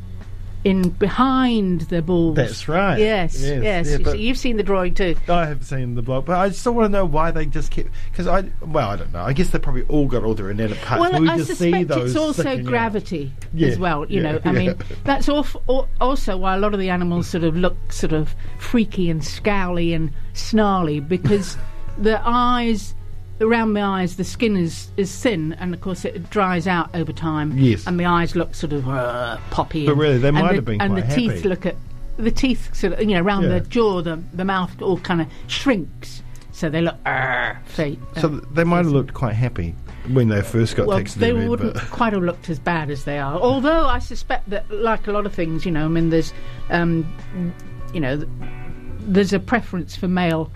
in 0.65 0.89
behind 0.89 1.83
the 1.83 2.01
balls. 2.01 2.37
That's 2.37 2.69
right. 2.69 2.99
Yes, 2.99 3.39
Yes, 3.41 3.63
yes. 3.63 3.87
yeah, 3.91 3.99
You 3.99 4.05
but- 4.05 4.13
see- 4.13 4.23
You've 4.23 4.39
seen 4.39 4.57
the 4.57 4.63
drawing 4.63 4.95
too. 4.95 5.15
I 5.29 5.45
have 5.47 5.63
seen 5.65 5.95
the 5.95 6.01
blog, 6.03 6.25
but 6.25 6.37
I 6.39 6.49
still 6.51 6.73
want 6.75 6.87
to 6.87 6.89
know 6.89 7.05
why 7.05 7.31
they 7.31 7.45
just 7.45 7.71
keep. 7.71 7.89
Because 8.11 8.27
I, 8.27 8.45
well, 8.63 8.89
I 8.89 8.97
don't 8.97 9.13
know. 9.13 9.23
I 9.23 9.33
guess 9.35 9.51
they 9.51 9.59
probably 9.59 9.83
all 9.85 10.07
got 10.07 10.25
all 10.25 10.35
their 10.35 10.51
inanimate 10.51 10.83
parts. 10.83 11.01
Well, 11.01 11.21
we 11.21 11.29
I 11.29 11.37
just 11.37 11.51
suspect 11.51 11.75
see 11.77 11.85
those 11.85 12.11
it's 12.13 12.17
also 12.19 12.63
gravity 12.63 13.33
Yeah, 13.53 13.69
as 13.69 13.79
well. 13.79 14.07
You 14.11 14.23
yeah, 14.23 14.33
know, 14.33 14.41
I 14.45 14.53
mean, 14.53 14.75
that's 15.05 15.29
al- 15.29 15.89
also 16.01 16.37
why 16.39 16.55
a 16.55 16.59
lot 16.59 16.73
of 16.73 16.81
the 16.81 16.89
animals 16.89 17.27
sort 17.29 17.45
of 17.45 17.57
look 17.57 17.77
sort 17.93 18.13
of 18.13 18.35
freaky 18.59 19.11
and 19.11 19.21
scowly 19.21 19.95
and 19.95 20.11
snarly 20.33 21.01
because 21.01 21.59
the 21.99 22.21
eyes. 22.25 22.95
Around 23.41 23.75
the 23.75 23.81
eyes, 23.81 24.17
the 24.17 24.25
skin 24.25 24.57
is, 24.57 24.89
is 24.97 25.15
thin, 25.21 25.55
and 25.55 25.75
of 25.75 25.81
course 25.81 26.05
it 26.05 26.31
dries 26.31 26.67
out 26.69 26.95
over 26.95 27.13
time. 27.13 27.59
Yes. 27.59 27.87
and 27.87 27.99
the 27.99 28.05
eyes 28.05 28.37
look 28.37 28.55
sort 28.55 28.73
of 28.73 28.89
uh, 28.89 29.39
poppy. 29.51 29.87
But 29.87 29.93
and- 29.93 30.01
really, 30.01 30.19
they 30.19 30.31
might 30.31 30.49
the- 30.51 30.55
have 30.57 30.65
been 30.65 30.81
And 30.81 30.97
the 30.97 31.03
teeth 31.03 31.33
happy. 31.33 31.49
look 31.49 31.67
at 31.67 31.75
the 32.17 32.31
teeth 32.31 32.73
sort 32.77 32.93
of 32.93 33.01
you 33.01 33.09
know 33.17 33.23
around 33.23 33.43
Yeah. 33.43 33.59
the 33.59 33.61
jaw, 33.61 34.01
the 34.03 34.23
the 34.33 34.45
mouth 34.45 34.81
all 34.81 34.99
kind 34.99 35.21
of 35.21 35.27
shrinks, 35.49 36.23
so 36.53 36.69
they 36.71 36.81
look. 36.81 36.95
Uh, 37.05 37.55
fa- 37.65 37.97
So 38.21 38.29
they 38.29 38.63
might 38.63 38.85
have 38.85 38.93
looked 38.93 39.15
quite 39.15 39.35
happy 39.35 39.75
when 40.13 40.29
they 40.29 40.41
first 40.41 40.77
got 40.77 40.87
well, 40.87 40.99
they 40.99 41.03
taxidermied. 41.05 41.49
wouldn't 41.49 41.77
quite 41.91 42.13
have 42.13 42.23
looked 42.23 42.49
as 42.51 42.61
bad 42.61 42.89
as 42.89 43.03
they 43.03 43.19
are. 43.19 43.35
Although 43.41 43.87
I 43.87 43.99
suspect 43.99 44.49
that, 44.51 44.71
like 44.71 45.09
a 45.09 45.13
lot 45.13 45.27
of 45.27 45.35
things, 45.35 45.67
you 45.67 45.73
know, 45.73 45.87
I 45.87 45.89
mean, 45.89 46.11
there's, 46.11 46.33
um, 46.71 47.05
you 47.93 47.99
know, 48.01 48.23
there's 49.01 49.33
a 49.33 49.41
preference 49.41 49.97
for 49.97 50.07
male 50.07 50.53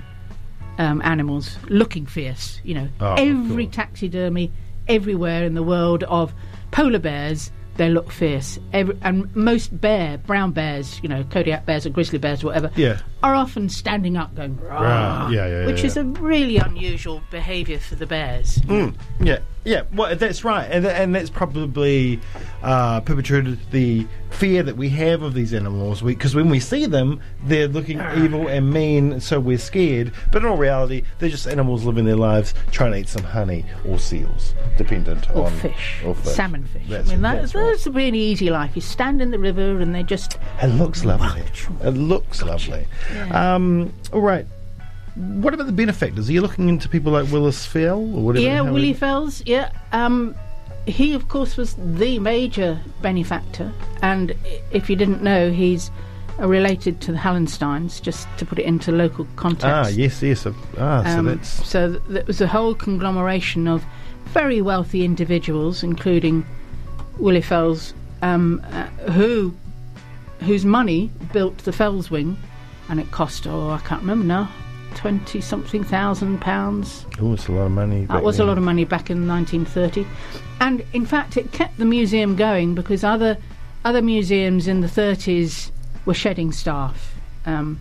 um, 0.78 1.02
animals 1.04 1.56
looking 1.68 2.06
fierce. 2.06 2.60
You 2.64 2.74
know, 2.74 2.88
Oh, 3.00 3.14
every 3.14 3.66
taxidermy 3.66 4.52
everywhere 4.88 5.44
in 5.44 5.54
the 5.54 5.62
world 5.62 6.02
of 6.04 6.32
polar 6.70 6.98
bears 6.98 7.50
they 7.76 7.88
look 7.88 8.10
fierce. 8.10 8.58
Every, 8.72 8.96
and 9.02 9.34
most 9.36 9.80
bear, 9.80 10.18
brown 10.18 10.50
bears, 10.50 10.98
you 11.00 11.08
know, 11.08 11.22
Kodiak 11.22 11.64
bears 11.64 11.86
or 11.86 11.90
grizzly 11.90 12.18
bears 12.18 12.42
or 12.42 12.48
whatever, 12.48 12.72
Yeah. 12.74 12.98
are 13.22 13.36
often 13.36 13.68
standing 13.68 14.16
up 14.16 14.34
going, 14.34 14.58
"Rah," 14.60 14.80
Right, 15.26 15.32
yeah, 15.32 15.46
yeah, 15.46 15.66
which 15.66 15.80
yeah, 15.82 15.86
is 15.86 15.96
a 15.96 16.02
really 16.04 16.56
unusual 16.56 17.22
behaviour 17.30 17.78
for 17.78 17.94
the 17.94 18.04
bears. 18.06 18.58
Yeah, 19.20 19.38
yeah. 19.68 19.82
Well, 19.92 20.16
that's 20.16 20.44
right, 20.44 20.66
and 20.70 20.86
and 20.86 21.14
that's 21.14 21.30
probably 21.30 22.20
uh, 22.62 23.00
perpetuated 23.00 23.58
the 23.70 24.06
fear 24.30 24.62
that 24.62 24.76
we 24.76 24.88
have 24.90 25.22
of 25.22 25.34
these 25.34 25.52
animals. 25.54 26.02
Because 26.02 26.34
when 26.34 26.48
we 26.48 26.60
see 26.60 26.86
them, 26.86 27.20
they're 27.44 27.68
looking 27.68 28.00
evil 28.16 28.48
and 28.48 28.70
mean, 28.70 29.20
so 29.20 29.38
we're 29.40 29.58
scared. 29.58 30.12
But 30.32 30.42
in 30.42 30.48
all 30.48 30.56
reality, 30.56 31.02
they're 31.18 31.28
just 31.28 31.46
animals 31.46 31.84
living 31.84 32.04
their 32.04 32.16
lives, 32.16 32.54
trying 32.70 32.92
to 32.92 32.98
eat 32.98 33.08
some 33.08 33.24
honey 33.24 33.64
or 33.86 33.98
seals, 33.98 34.54
dependent 34.76 35.30
Or 35.30 35.46
on 35.46 35.52
fish, 35.58 36.02
or 36.04 36.14
fish. 36.14 36.34
salmon 36.34 36.64
fish. 36.64 36.82
That's, 36.88 37.08
I 37.08 37.12
mean, 37.12 37.22
that, 37.22 37.40
that's 37.40 37.54
right. 37.54 37.66
that's 37.66 37.86
a 37.86 37.90
really 37.90 38.18
easy 38.20 38.50
life. 38.50 38.72
You 38.74 38.82
stand 38.82 39.20
in 39.22 39.30
the 39.30 39.38
river 39.38 39.80
and 39.80 39.94
they 39.94 40.02
just 40.02 40.38
It 40.62 40.68
looks 40.68 41.04
lovely. 41.04 41.42
It 41.82 41.90
looks 41.90 42.42
lovely. 42.42 42.86
Um, 43.32 43.92
all 44.12 44.20
right. 44.20 44.46
What 45.18 45.52
about 45.54 45.66
the 45.66 45.72
benefactors? 45.72 46.28
Are 46.28 46.32
you 46.32 46.40
looking 46.40 46.68
into 46.68 46.88
people 46.88 47.10
like 47.12 47.30
Willis 47.32 47.66
Fell 47.66 47.98
or 47.98 48.24
whatever? 48.24 48.44
Yeah, 48.46 48.60
Willi 48.60 48.92
Fels. 48.92 49.42
Yeah, 49.46 49.70
um, 49.92 50.34
he 50.86 51.12
of 51.12 51.28
course 51.28 51.56
was 51.56 51.74
the 51.76 52.18
major 52.20 52.80
benefactor, 53.02 53.72
and 54.02 54.34
if 54.70 54.88
you 54.88 54.94
didn't 54.96 55.22
know, 55.22 55.50
he's 55.50 55.90
uh, 56.40 56.46
related 56.46 57.00
to 57.02 57.12
the 57.12 57.18
Hallensteins. 57.18 58.00
Just 58.00 58.28
to 58.38 58.46
put 58.46 58.58
it 58.60 58.64
into 58.64 58.92
local 58.92 59.26
context. 59.36 59.66
Ah, 59.66 59.88
yes, 59.88 60.22
yes. 60.22 60.46
uh, 60.46 60.52
Ah, 60.78 61.02
so 61.02 61.18
Um, 61.18 61.24
that's 61.26 61.66
so 61.68 61.90
th- 61.90 62.02
there 62.08 62.24
was 62.26 62.40
a 62.40 62.46
whole 62.46 62.74
conglomeration 62.74 63.66
of 63.66 63.84
very 64.26 64.62
wealthy 64.62 65.04
individuals, 65.04 65.82
including 65.82 66.46
Willi 67.18 67.40
Fels, 67.40 67.92
um, 68.22 68.62
uh, 68.72 68.84
who 69.12 69.52
whose 70.40 70.64
money 70.64 71.10
built 71.32 71.58
the 71.58 71.72
Fels 71.72 72.08
wing, 72.08 72.36
and 72.88 73.00
it 73.00 73.10
cost 73.10 73.46
oh 73.48 73.70
I 73.70 73.78
can't 73.78 74.02
remember 74.02 74.24
now, 74.24 74.48
twenty 74.94 75.40
something 75.40 75.84
thousand 75.84 76.40
pounds. 76.40 77.06
oh, 77.20 77.32
it's 77.34 77.48
a 77.48 77.52
lot 77.52 77.66
of 77.66 77.72
money. 77.72 78.04
That 78.06 78.22
was 78.22 78.38
a 78.38 78.44
lot 78.44 78.58
of 78.58 78.64
money 78.64 78.84
back 78.84 79.10
in 79.10 79.26
1930, 79.28 80.06
and 80.60 80.84
in 80.92 81.06
fact, 81.06 81.36
it 81.36 81.52
kept 81.52 81.78
the 81.78 81.84
museum 81.84 82.36
going 82.36 82.74
because 82.74 83.04
other 83.04 83.36
other 83.84 84.02
museums 84.02 84.66
in 84.68 84.80
the 84.80 84.88
30s 84.88 85.70
were 86.04 86.14
shedding 86.14 86.52
staff, 86.52 87.14
um, 87.46 87.80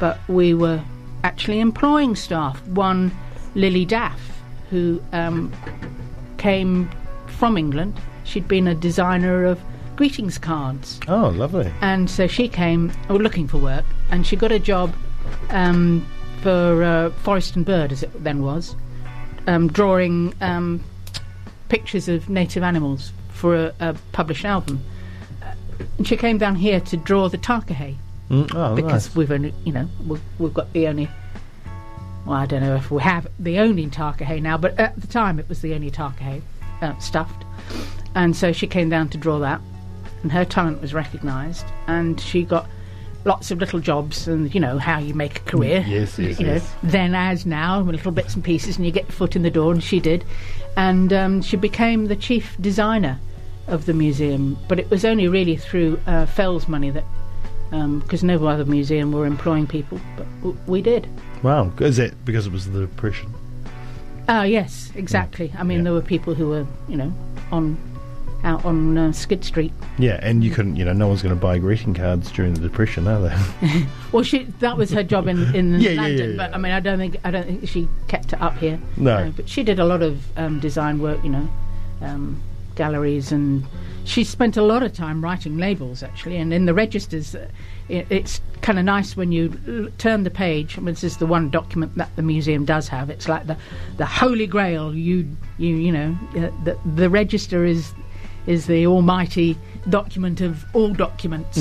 but 0.00 0.18
we 0.28 0.54
were 0.54 0.82
actually 1.24 1.60
employing 1.60 2.16
staff. 2.16 2.60
One, 2.68 3.10
Lily 3.54 3.84
Daff, 3.84 4.20
who 4.70 5.00
um, 5.12 5.52
came 6.38 6.90
from 7.26 7.56
England. 7.56 7.94
She'd 8.24 8.48
been 8.48 8.66
a 8.66 8.74
designer 8.74 9.44
of 9.44 9.60
greetings 9.94 10.36
cards 10.36 11.00
Oh, 11.08 11.28
lovely. 11.28 11.72
and 11.80 12.10
so 12.10 12.26
she 12.26 12.48
came 12.48 12.92
or 13.08 13.18
looking 13.18 13.46
for 13.48 13.56
work 13.56 13.84
and 14.10 14.26
she 14.26 14.36
got 14.36 14.52
a 14.52 14.58
job 14.58 14.94
um, 15.50 16.06
for 16.42 16.82
uh, 16.82 17.10
Forest 17.10 17.56
and 17.56 17.64
Bird 17.64 17.92
as 17.92 18.02
it 18.02 18.24
then 18.24 18.42
was 18.42 18.76
um, 19.46 19.68
drawing 19.68 20.34
um, 20.40 20.82
pictures 21.68 22.08
of 22.08 22.28
native 22.28 22.62
animals 22.62 23.12
for 23.30 23.56
a, 23.56 23.74
a 23.80 23.94
published 24.12 24.44
album. 24.44 24.80
Uh, 25.42 25.52
and 25.98 26.06
she 26.06 26.16
came 26.16 26.38
down 26.38 26.56
here 26.56 26.80
to 26.80 26.96
draw 26.96 27.28
the 27.28 27.38
Takahe 27.38 27.96
Mm, 28.30 28.52
oh, 28.56 28.74
because 28.74 29.06
nice. 29.08 29.14
we've 29.14 29.30
only 29.30 29.54
you 29.64 29.72
know 29.72 29.88
we've, 30.04 30.20
we've 30.40 30.52
got 30.52 30.72
the 30.72 30.88
only 30.88 31.08
well 32.24 32.34
I 32.36 32.46
don't 32.46 32.60
know 32.60 32.74
if 32.74 32.90
we 32.90 33.00
have 33.02 33.28
the 33.38 33.60
only 33.60 33.86
Takahe 33.86 34.42
now 34.42 34.58
but 34.58 34.76
at 34.80 35.00
the 35.00 35.06
time 35.06 35.38
it 35.38 35.48
was 35.48 35.60
the 35.60 35.74
only 35.74 35.92
Takahe 35.92 36.42
uh, 36.82 36.98
stuffed. 36.98 37.44
And 38.16 38.34
so 38.34 38.50
she 38.52 38.66
came 38.66 38.88
down 38.88 39.10
to 39.10 39.18
draw 39.18 39.38
that 39.38 39.60
and 40.24 40.32
her 40.32 40.44
talent 40.44 40.80
was 40.80 40.92
recognised 40.92 41.66
and 41.86 42.20
she 42.20 42.42
got 42.42 42.68
lots 43.26 43.50
of 43.50 43.58
little 43.58 43.80
jobs 43.80 44.26
and 44.28 44.54
you 44.54 44.60
know 44.60 44.78
how 44.78 44.98
you 44.98 45.12
make 45.12 45.38
a 45.38 45.42
career 45.42 45.80
Mm, 45.82 45.88
Yes, 45.88 46.18
yes, 46.18 46.40
you 46.40 46.46
yes. 46.46 46.62
know 46.62 46.90
then 46.90 47.14
as 47.14 47.44
now 47.44 47.80
little 47.80 48.12
bits 48.12 48.34
and 48.34 48.42
pieces 48.44 48.76
and 48.76 48.86
you 48.86 48.92
get 48.92 49.02
your 49.04 49.12
foot 49.12 49.34
in 49.36 49.42
the 49.42 49.50
door 49.50 49.72
and 49.72 49.82
she 49.82 49.98
did 50.00 50.24
and 50.76 51.12
um, 51.12 51.42
she 51.42 51.56
became 51.56 52.06
the 52.06 52.16
chief 52.16 52.56
designer 52.60 53.18
of 53.66 53.84
the 53.86 53.92
museum 53.92 54.56
but 54.68 54.78
it 54.78 54.88
was 54.90 55.04
only 55.04 55.26
really 55.28 55.56
through 55.56 56.00
uh, 56.06 56.24
Fels's 56.26 56.68
money 56.68 56.88
that 56.90 57.04
because 58.00 58.22
no 58.22 58.46
other 58.46 58.64
museum 58.64 59.10
were 59.10 59.26
employing 59.26 59.66
people 59.66 59.98
but 60.16 60.26
w- 60.42 60.56
we 60.66 60.80
did 60.80 61.06
Wow. 61.42 61.70
Is 61.80 61.96
that 61.98 62.24
because 62.24 62.46
it 62.46 62.52
was 62.52 62.70
the 62.70 62.80
Depression? 62.80 63.32
Ah, 64.28 64.42
yes, 64.44 64.90
exactly. 64.96 65.52
I 65.58 65.62
mean, 65.62 65.78
Yeah. 65.78 65.84
there 65.84 65.92
were 65.92 66.00
people 66.00 66.34
who 66.34 66.48
were, 66.48 66.66
you 66.88 66.96
know, 66.96 67.12
on 67.52 67.76
out 68.44 68.64
on 68.64 68.96
uh, 68.96 69.12
Skid 69.12 69.44
Street. 69.44 69.72
Yeah, 69.98 70.18
and 70.22 70.44
you 70.44 70.50
couldn't, 70.50 70.76
you 70.76 70.84
know, 70.84 70.92
no 70.92 71.08
one's 71.08 71.22
going 71.22 71.34
to 71.34 71.40
buy 71.40 71.58
greeting 71.58 71.94
cards 71.94 72.30
during 72.30 72.54
the 72.54 72.60
Depression, 72.60 73.08
are 73.08 73.20
they? 73.28 73.86
Well, 74.12 74.22
she 74.22 74.44
that 74.60 74.76
was 74.78 74.90
her 74.92 75.02
job 75.02 75.26
in 75.28 75.54
in 75.54 75.74
Yeah, 75.80 75.90
yeah, 75.90 76.00
London, 76.02 76.30
yeah, 76.30 76.36
but. 76.36 76.54
I 76.54 76.58
mean, 76.58 76.72
I 76.72 76.80
don't 76.80 76.98
think 76.98 77.16
I 77.24 77.30
don't 77.30 77.44
think 77.46 77.68
she 77.68 77.88
kept 78.08 78.32
it 78.32 78.40
up 78.40 78.56
here. 78.58 78.78
No. 78.96 79.32
but 79.36 79.48
she 79.48 79.62
did 79.62 79.78
a 79.78 79.84
lot 79.84 80.02
of 80.02 80.24
um, 80.38 80.60
design 80.60 81.00
work, 81.00 81.22
you 81.24 81.30
know, 81.30 81.48
um, 82.02 82.40
galleries, 82.76 83.32
and 83.32 83.64
she 84.04 84.22
spent 84.24 84.56
a 84.56 84.62
lot 84.62 84.82
of 84.82 84.92
time 84.94 85.22
writing 85.22 85.58
labels 85.58 86.02
actually. 86.02 86.36
And 86.36 86.54
in 86.54 86.66
the 86.66 86.72
registers, 86.74 87.34
uh, 87.34 87.48
it, 87.88 88.06
it's 88.10 88.40
kind 88.62 88.78
of 88.78 88.84
nice 88.84 89.16
when 89.16 89.32
you 89.32 89.52
l- 89.66 89.88
turn 89.98 90.22
the 90.22 90.30
page. 90.30 90.78
I 90.78 90.80
mean, 90.80 90.94
this 90.94 91.04
is 91.04 91.16
the 91.16 91.26
one 91.26 91.50
document 91.50 91.96
that 91.96 92.14
the 92.16 92.22
museum 92.22 92.64
does 92.64 92.88
have. 92.88 93.10
It's 93.10 93.28
like 93.28 93.46
the 93.48 93.56
the 93.96 94.06
holy 94.06 94.46
grail. 94.46 94.94
You 94.94 95.28
you 95.58 95.74
you 95.76 95.92
know, 95.92 96.16
uh, 96.36 96.50
the 96.64 96.78
the 96.94 97.10
register 97.10 97.64
is 97.64 97.92
is 98.46 98.66
the 98.66 98.86
almighty 98.86 99.56
document 99.88 100.40
of 100.40 100.64
all 100.74 100.92
documents, 100.92 101.56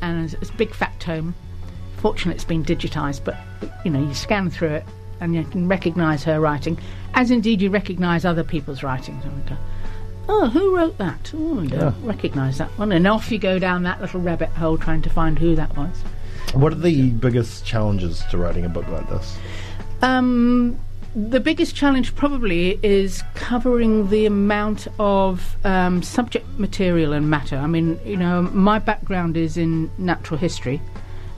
and 0.00 0.24
it's, 0.24 0.34
it's 0.34 0.50
a 0.50 0.54
big 0.54 0.74
fat 0.74 0.98
tome. 1.00 1.34
Fortunately, 1.98 2.34
it's 2.34 2.44
been 2.44 2.64
digitised, 2.64 3.24
but 3.24 3.36
you 3.84 3.90
know, 3.90 4.00
you 4.00 4.14
scan 4.14 4.50
through 4.50 4.68
it 4.68 4.84
and 5.20 5.34
you 5.34 5.44
can 5.44 5.66
recognise 5.66 6.22
her 6.24 6.38
writing, 6.40 6.78
as 7.14 7.30
indeed 7.30 7.62
you 7.62 7.70
recognise 7.70 8.24
other 8.24 8.44
people's 8.44 8.82
writings. 8.82 9.24
And 9.24 9.34
we 9.34 9.48
go, 9.48 9.56
oh, 10.28 10.48
who 10.48 10.76
wrote 10.76 10.98
that? 10.98 11.32
Oh, 11.34 11.60
I 11.60 11.66
don't 11.66 12.04
recognise 12.04 12.58
that 12.58 12.68
one. 12.78 12.92
And 12.92 13.06
off 13.06 13.32
you 13.32 13.38
go 13.38 13.58
down 13.58 13.82
that 13.84 14.00
little 14.00 14.20
rabbit 14.20 14.50
hole 14.50 14.76
trying 14.76 15.02
to 15.02 15.10
find 15.10 15.38
who 15.38 15.54
that 15.56 15.74
was. 15.76 15.96
what 16.52 16.72
are 16.72 16.76
the 16.76 17.10
biggest 17.12 17.64
challenges 17.64 18.22
to 18.30 18.36
writing 18.38 18.64
a 18.66 18.68
book 18.68 18.86
like 18.88 19.08
this? 19.08 19.38
Um, 20.02 20.78
the 21.16 21.40
biggest 21.40 21.74
challenge 21.74 22.14
probably 22.14 22.78
is 22.82 23.22
covering 23.34 24.10
the 24.10 24.26
amount 24.26 24.86
of 24.98 25.56
um, 25.64 26.02
subject 26.02 26.46
material 26.58 27.14
and 27.14 27.30
matter. 27.30 27.56
I 27.56 27.66
mean, 27.66 27.98
you 28.04 28.18
know, 28.18 28.42
my 28.42 28.78
background 28.78 29.34
is 29.34 29.56
in 29.56 29.90
natural 29.96 30.38
history, 30.38 30.80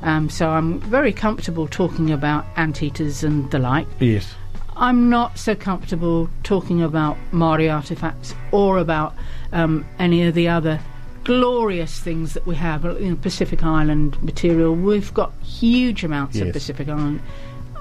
um, 0.02 0.28
so 0.28 0.50
I'm 0.50 0.80
very 0.80 1.12
comfortable 1.12 1.68
talking 1.68 2.10
about 2.10 2.44
anteaters 2.56 3.22
and 3.22 3.48
the 3.52 3.60
like. 3.60 3.86
Yes. 4.00 4.34
I'm 4.76 5.08
not 5.08 5.38
so 5.38 5.54
comfortable 5.54 6.28
talking 6.42 6.82
about 6.82 7.16
Maori 7.30 7.68
artifacts 7.68 8.34
or 8.50 8.78
about 8.78 9.14
um, 9.52 9.86
any 10.00 10.24
of 10.24 10.34
the 10.34 10.48
other 10.48 10.80
glorious 11.22 12.00
things 12.00 12.34
that 12.34 12.46
we 12.46 12.54
have. 12.56 12.84
You 12.84 13.10
know, 13.10 13.16
Pacific 13.16 13.62
Island 13.62 14.20
material. 14.22 14.74
We've 14.74 15.12
got 15.14 15.32
huge 15.42 16.02
amounts 16.02 16.36
Yes. 16.36 16.46
of 16.48 16.52
Pacific 16.52 16.88
Island. 16.88 17.20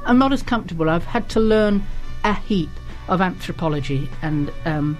I'm 0.08 0.18
not 0.18 0.34
as 0.34 0.42
comfortable. 0.42 0.90
I've 0.90 1.04
had 1.06 1.30
to 1.30 1.40
learn 1.40 1.84
a 2.24 2.34
heap 2.34 2.70
of 3.08 3.22
anthropology, 3.22 4.10
and 4.22 4.52
um, 4.66 4.98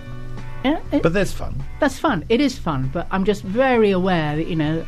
yeah, 0.64 0.80
it, 0.92 1.02
But 1.02 1.14
that's 1.14 1.32
fun. 1.32 1.64
that's 1.80 1.98
fun. 1.98 2.26
It 2.30 2.40
is 2.42 2.58
fun, 2.58 2.90
but 2.94 3.08
I'm 3.12 3.26
just 3.26 3.44
very 3.44 3.92
aware 3.92 4.36
that 4.36 4.48
you 4.48 4.56
know, 4.56 4.86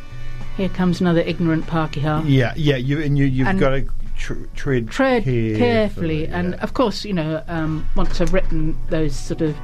here 0.56 0.68
comes 0.68 1.00
another 1.00 1.20
ignorant 1.20 1.64
Pakeha 1.66 2.22
Yeah, 2.26 2.52
yeah, 2.56 2.76
you 2.76 3.00
and 3.02 3.16
you 3.18 3.24
you've 3.24 3.48
And- 3.48 3.58
got 3.58 3.70
to 3.70 3.88
tr- 4.16 4.34
tread 4.54 4.88
tread 4.90 5.24
carefully, 5.24 5.56
carefully, 5.58 6.26
and 6.28 6.54
of 6.56 6.74
course, 6.74 7.04
you 7.04 7.12
know, 7.14 7.42
um, 7.48 7.86
once 7.96 8.20
I've 8.20 8.32
written 8.32 8.76
those 8.88 9.16
sort 9.16 9.40
of 9.42 9.56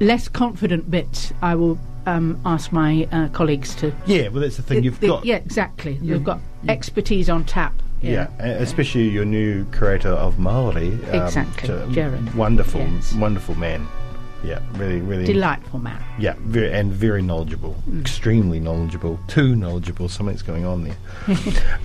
less 0.00 0.28
confident 0.28 0.90
bits, 0.90 1.32
I 1.42 1.54
will 1.54 1.78
um, 2.06 2.40
ask 2.46 2.72
my 2.72 3.06
uh, 3.12 3.28
colleagues 3.28 3.74
to. 3.76 3.92
yeah, 4.06 4.28
well 4.28 4.40
that's 4.42 4.56
the 4.56 4.62
thing 4.62 4.82
you've 4.84 5.00
the- 5.00 5.08
got. 5.08 5.24
yeah, 5.24 5.36
exactly. 5.36 5.94
you- 6.02 6.14
We've 6.14 6.24
got 6.24 6.40
expertise 6.68 7.28
on 7.28 7.44
tap. 7.44 7.74
Yeah, 8.02 8.28
e- 8.40 8.62
especially 8.62 9.08
your 9.08 9.24
new 9.24 9.64
creator 9.72 10.08
of 10.10 10.38
Maori. 10.38 10.92
Um, 11.12 11.26
Exactly, 11.26 11.68
Jared. 11.92 12.34
Wonderful, 12.34 12.80
Yes. 12.80 13.14
wonderful 13.14 13.54
man. 13.56 13.86
Yeah, 14.42 14.60
really, 14.74 15.00
really. 15.00 15.24
delightful 15.24 15.78
man. 15.80 16.02
Yeah, 16.18 16.34
very, 16.40 16.72
and 16.72 16.90
very 16.92 17.20
knowledgeable, 17.20 17.76
Mm. 17.88 18.00
extremely 18.00 18.58
knowledgeable, 18.58 19.18
too 19.28 19.54
knowledgeable. 19.54 20.08
Something's 20.08 20.40
going 20.42 20.64
on 20.64 20.84
there. 20.84 20.96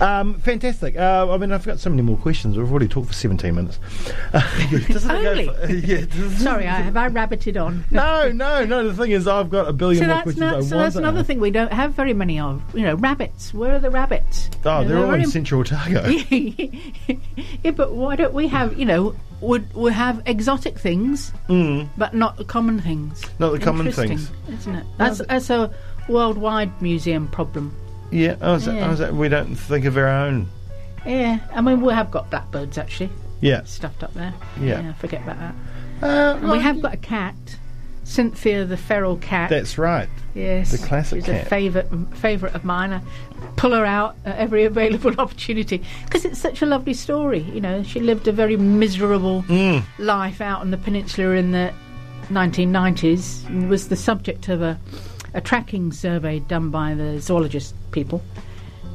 um, 0.00 0.34
fantastic. 0.40 0.96
Uh, 0.96 1.30
I 1.30 1.36
mean, 1.36 1.52
I've 1.52 1.66
got 1.66 1.78
so 1.80 1.90
many 1.90 2.00
more 2.02 2.16
questions. 2.16 2.56
We've 2.56 2.70
already 2.70 2.88
talked 2.88 3.08
for 3.08 3.12
17 3.12 3.54
minutes. 3.54 3.78
Doesn't 4.88 5.10
Only? 5.10 5.46
for- 5.48 5.66
yeah, 5.72 6.06
Sorry, 6.38 6.66
I, 6.66 6.80
have 6.80 6.96
I 6.96 7.08
rabbited 7.10 7.62
on? 7.62 7.84
No, 7.90 8.32
no, 8.32 8.64
no. 8.64 8.88
The 8.88 8.94
thing 8.94 9.10
is, 9.10 9.28
I've 9.28 9.50
got 9.50 9.68
a 9.68 9.72
billion 9.74 10.02
So 10.04 10.06
more 10.08 10.22
questions. 10.22 10.40
not, 10.40 10.64
so 10.64 10.78
that's 10.78 10.96
another 10.96 11.22
thing 11.22 11.40
we 11.40 11.50
don't 11.50 11.72
have 11.72 11.92
very 11.92 12.14
many 12.14 12.40
of. 12.40 12.62
You 12.74 12.82
know, 12.84 12.94
rabbits. 12.94 13.52
Where 13.52 13.74
are 13.74 13.78
the 13.78 13.90
rabbits? 13.90 14.48
Oh, 14.64 14.80
You 14.80 14.88
know, 14.88 14.94
they're 14.94 15.06
all 15.06 15.14
in 15.14 15.26
Central 15.26 15.60
Otago. 15.60 16.06
yeah, 16.06 17.70
but 17.74 17.92
why 17.92 18.16
don't 18.16 18.32
we 18.34 18.48
have, 18.48 18.78
you 18.78 18.84
know, 18.86 19.14
would 19.40 19.72
would 19.74 19.92
have 19.92 20.22
exotic 20.26 20.78
things, 20.78 21.32
but 21.48 22.14
not 22.14 22.36
the 22.36 22.44
common 22.44 22.80
things. 22.80 23.22
Mm. 23.22 23.40
Not 23.40 23.52
the 23.52 23.58
common 23.58 23.92
things. 23.92 24.30
isn't 24.48 24.74
it? 24.74 24.86
That's 24.98 25.18
that's 25.26 25.50
a 25.50 25.72
worldwide 26.08 26.80
museum 26.80 27.28
problem. 27.28 27.74
Yeah, 28.10 28.36
I 28.40 28.52
was, 28.52 28.68
I 28.68 28.74
Yeah. 28.76 28.88
was, 28.90 29.00
we 29.12 29.28
don't 29.28 29.54
think 29.56 29.84
of 29.84 29.96
our 29.96 30.08
own. 30.08 30.48
Yeah, 31.04 31.38
I 31.52 31.60
mean 31.60 31.80
we 31.80 31.92
have 31.92 32.10
got 32.10 32.30
blackbirds 32.30 32.78
actually 32.78 33.10
Yeah. 33.40 33.62
stuffed 33.64 34.02
up 34.02 34.14
there. 34.14 34.32
Yeah. 34.60 34.92
forget 34.94 35.22
about 35.22 35.38
that. 35.38 35.54
Uh, 36.02 36.36
And 36.38 36.50
we 36.50 36.58
have 36.60 36.80
got 36.82 36.94
a 36.94 36.98
cat, 36.98 37.34
Cynthia 38.06 38.64
the 38.64 38.76
feral 38.76 39.16
cat. 39.16 39.50
That's 39.50 39.76
right. 39.78 40.08
yes, 40.34 40.70
the 40.70 40.86
classic 40.86 41.18
She's 41.18 41.26
cat. 41.26 41.46
a 41.46 41.48
favourite 41.50 41.88
favourite 42.16 42.54
of 42.54 42.64
mine. 42.64 42.92
I 42.92 43.00
pull 43.56 43.72
her 43.72 43.84
out 43.84 44.14
at 44.24 44.36
every 44.38 44.64
available 44.72 45.12
opportunity 45.18 45.82
because 46.04 46.24
it's 46.24 46.38
such 46.38 46.62
a 46.62 46.66
lovely 46.66 46.94
story. 46.94 47.40
You 47.40 47.60
know, 47.60 47.82
she 47.82 47.98
lived 48.00 48.28
a 48.28 48.32
very 48.32 48.56
miserable 48.56 49.42
Mm. 49.48 49.82
life 49.98 50.40
out 50.40 50.60
on 50.60 50.70
the 50.70 50.76
peninsula 50.78 51.34
in 51.34 51.50
the 51.50 51.72
1990s 52.30 53.46
and 53.48 53.68
was 53.68 53.88
the 53.88 53.96
subject 53.96 54.48
of 54.48 54.62
a, 54.62 54.78
a 55.34 55.40
tracking 55.40 55.92
survey 55.92 56.38
done 56.40 56.70
by 56.70 56.94
the 56.94 57.20
zoologist 57.20 57.74
people. 57.90 58.22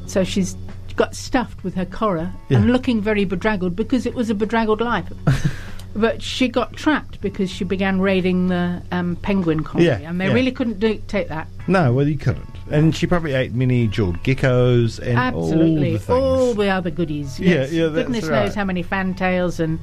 So 0.06 0.24
she's 0.24 0.56
got 0.96 1.14
stuffed 1.14 1.64
with 1.64 1.74
her 1.74 1.86
collar 1.86 2.32
and 2.50 2.72
looking 2.72 3.00
very 3.00 3.24
bedraggled 3.24 3.76
because 3.76 4.04
it 4.06 4.14
was 4.14 4.30
a 4.30 4.34
bedraggled 4.34 4.80
life. 4.80 5.06
but 5.94 6.22
she 6.22 6.48
got 6.48 6.72
trapped 6.74 7.20
because 7.20 7.50
she 7.50 7.64
began 7.64 8.00
raiding 8.00 8.48
the 8.48 8.82
um, 8.92 9.16
penguin 9.16 9.62
colony, 9.64 9.86
Yeah, 9.86 9.98
and 10.08 10.20
they 10.20 10.26
yeah. 10.28 10.32
really 10.32 10.52
couldn't 10.52 10.80
do, 10.80 11.00
take 11.08 11.28
that. 11.28 11.48
No, 11.68 11.92
well, 11.92 12.06
you 12.08 12.16
couldn't. 12.18 12.48
And 12.70 12.94
she 12.96 13.06
probably 13.06 13.34
ate 13.34 13.52
many 13.52 13.86
jeweled 13.88 14.22
geckos 14.22 14.98
and 14.98 15.18
Absolutely, 15.18 15.98
all 16.08 16.54
the 16.54 16.54
things. 16.54 16.68
other 16.70 16.90
goodies. 16.90 17.38
Yeah, 17.38 17.48
Yes. 17.54 17.72
yeah, 17.72 17.86
that's 17.88 18.06
Goodness 18.06 18.24
right. 18.28 18.44
knows 18.46 18.54
how 18.54 18.64
many 18.64 18.82
fantails 18.82 19.60
and 19.60 19.78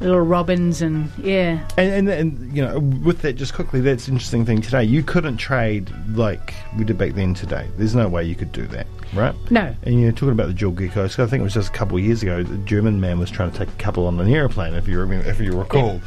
little 0.00 0.20
robins 0.20 0.82
and 0.82 1.10
yeah. 1.18 1.66
And, 1.76 2.08
and, 2.08 2.08
and 2.08 2.56
you 2.56 2.64
know, 2.64 2.78
with 2.78 3.22
that, 3.22 3.34
just 3.34 3.54
quickly, 3.54 3.80
that's 3.80 4.08
an 4.08 4.14
interesting 4.14 4.44
thing 4.44 4.60
today. 4.60 4.84
You 4.84 5.02
couldn't 5.02 5.38
trade 5.38 5.92
like 6.14 6.54
we 6.76 6.84
did 6.84 6.98
back 6.98 7.12
then. 7.12 7.34
Today, 7.34 7.68
there's 7.76 7.94
no 7.94 8.08
way 8.08 8.24
you 8.24 8.34
could 8.34 8.52
do 8.52 8.66
that, 8.68 8.86
right? 9.14 9.34
No. 9.50 9.74
And 9.82 10.00
you're 10.00 10.12
talking 10.12 10.32
about 10.32 10.46
the 10.48 10.54
jewel 10.54 10.72
geckos. 10.72 11.18
I 11.18 11.26
think 11.26 11.40
it 11.40 11.44
was 11.44 11.54
just 11.54 11.68
a 11.70 11.72
couple 11.72 11.96
of 11.96 12.04
years 12.04 12.22
ago. 12.22 12.42
The 12.42 12.58
German 12.58 13.00
man 13.00 13.18
was 13.18 13.30
trying 13.30 13.50
to 13.50 13.58
take 13.58 13.68
a 13.68 13.78
couple 13.78 14.06
on 14.06 14.18
an 14.20 14.28
aeroplane, 14.32 14.74
if 14.74 14.88
you 14.88 14.98
remember, 14.98 15.28
if 15.28 15.40
you 15.40 15.52
recall. 15.52 16.00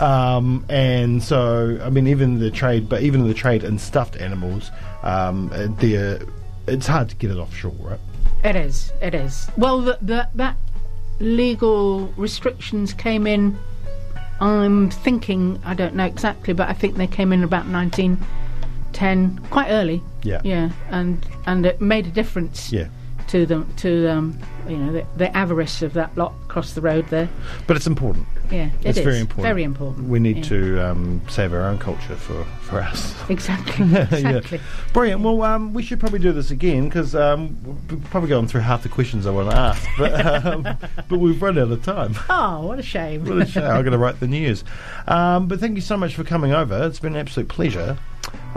Um, 0.00 0.64
and 0.68 1.22
so, 1.22 1.80
I 1.82 1.90
mean, 1.90 2.06
even 2.06 2.38
the 2.38 2.50
trade, 2.50 2.88
but 2.88 3.02
even 3.02 3.26
the 3.26 3.34
trade 3.34 3.64
in 3.64 3.78
stuffed 3.78 4.16
animals, 4.16 4.70
um, 5.02 5.50
it's 6.66 6.86
hard 6.86 7.08
to 7.08 7.16
get 7.16 7.30
it 7.30 7.36
offshore, 7.36 7.72
right? 7.80 8.00
It 8.44 8.54
is. 8.54 8.92
It 9.02 9.14
is. 9.14 9.48
Well, 9.56 9.80
the, 9.80 9.98
the, 10.00 10.28
that 10.36 10.56
legal 11.20 12.06
restrictions 12.16 12.92
came 12.92 13.26
in. 13.26 13.58
I'm 14.40 14.90
thinking. 14.90 15.60
I 15.64 15.74
don't 15.74 15.94
know 15.94 16.04
exactly, 16.04 16.54
but 16.54 16.68
I 16.68 16.72
think 16.72 16.96
they 16.96 17.06
came 17.06 17.32
in 17.32 17.42
about 17.42 17.66
1910, 17.66 19.38
quite 19.50 19.68
early. 19.70 20.02
Yeah. 20.22 20.40
Yeah, 20.44 20.70
and 20.90 21.24
and 21.46 21.66
it 21.66 21.80
made 21.80 22.06
a 22.06 22.10
difference 22.10 22.72
Yeah. 22.72 22.88
To 23.28 23.46
them 23.46 23.72
to 23.78 24.08
um, 24.08 24.38
you 24.68 24.76
know 24.76 24.92
the, 24.92 25.06
the 25.16 25.36
avarice 25.36 25.82
of 25.82 25.92
that 25.94 26.16
lot 26.16 26.32
across 26.44 26.72
the 26.72 26.80
road 26.80 27.06
there. 27.08 27.28
But 27.66 27.76
it's 27.76 27.86
important. 27.86 28.26
Yeah, 28.50 28.70
it 28.80 28.86
it's 28.86 28.98
is. 28.98 29.04
very 29.04 29.18
important. 29.20 29.42
Very 29.42 29.62
important. 29.62 30.08
We 30.08 30.18
need 30.18 30.38
Yeah. 30.38 30.42
to 30.44 30.78
um, 30.90 31.20
save 31.28 31.52
our 31.52 31.62
own 31.64 31.78
culture 31.78 32.16
for, 32.16 32.44
for 32.62 32.80
us. 32.80 33.14
Exactly. 33.28 33.84
Yeah. 33.86 34.02
Exactly. 34.14 34.58
Brilliant. 34.94 35.20
Well, 35.20 35.42
um, 35.42 35.74
we 35.74 35.82
should 35.82 36.00
probably 36.00 36.18
do 36.18 36.32
this 36.32 36.50
again 36.50 36.84
because 36.88 37.14
um, 37.14 37.58
we've 37.90 38.02
probably 38.04 38.30
gone 38.30 38.48
through 38.48 38.62
half 38.62 38.82
the 38.82 38.88
questions 38.88 39.26
I 39.26 39.30
want 39.32 39.50
to 39.50 39.56
ask, 39.56 39.86
but, 39.98 40.46
um, 40.46 40.62
but 41.10 41.18
we've 41.18 41.40
run 41.42 41.58
out 41.58 41.70
of 41.70 41.82
time. 41.82 42.14
Oh, 42.30 42.66
what 42.66 42.78
a 42.78 42.82
shame. 42.82 43.24
What 43.26 43.38
a 43.42 43.46
shame. 43.46 43.64
I've 43.64 43.84
got 43.84 43.90
to 43.90 43.98
write 43.98 44.18
the 44.20 44.26
news. 44.28 44.64
Um, 45.06 45.46
but 45.48 45.60
thank 45.60 45.74
you 45.76 45.82
so 45.82 45.96
much 45.96 46.14
for 46.14 46.24
coming 46.24 46.52
over. 46.52 46.86
It's 46.86 47.00
been 47.00 47.14
an 47.14 47.20
absolute 47.20 47.48
pleasure. 47.48 47.98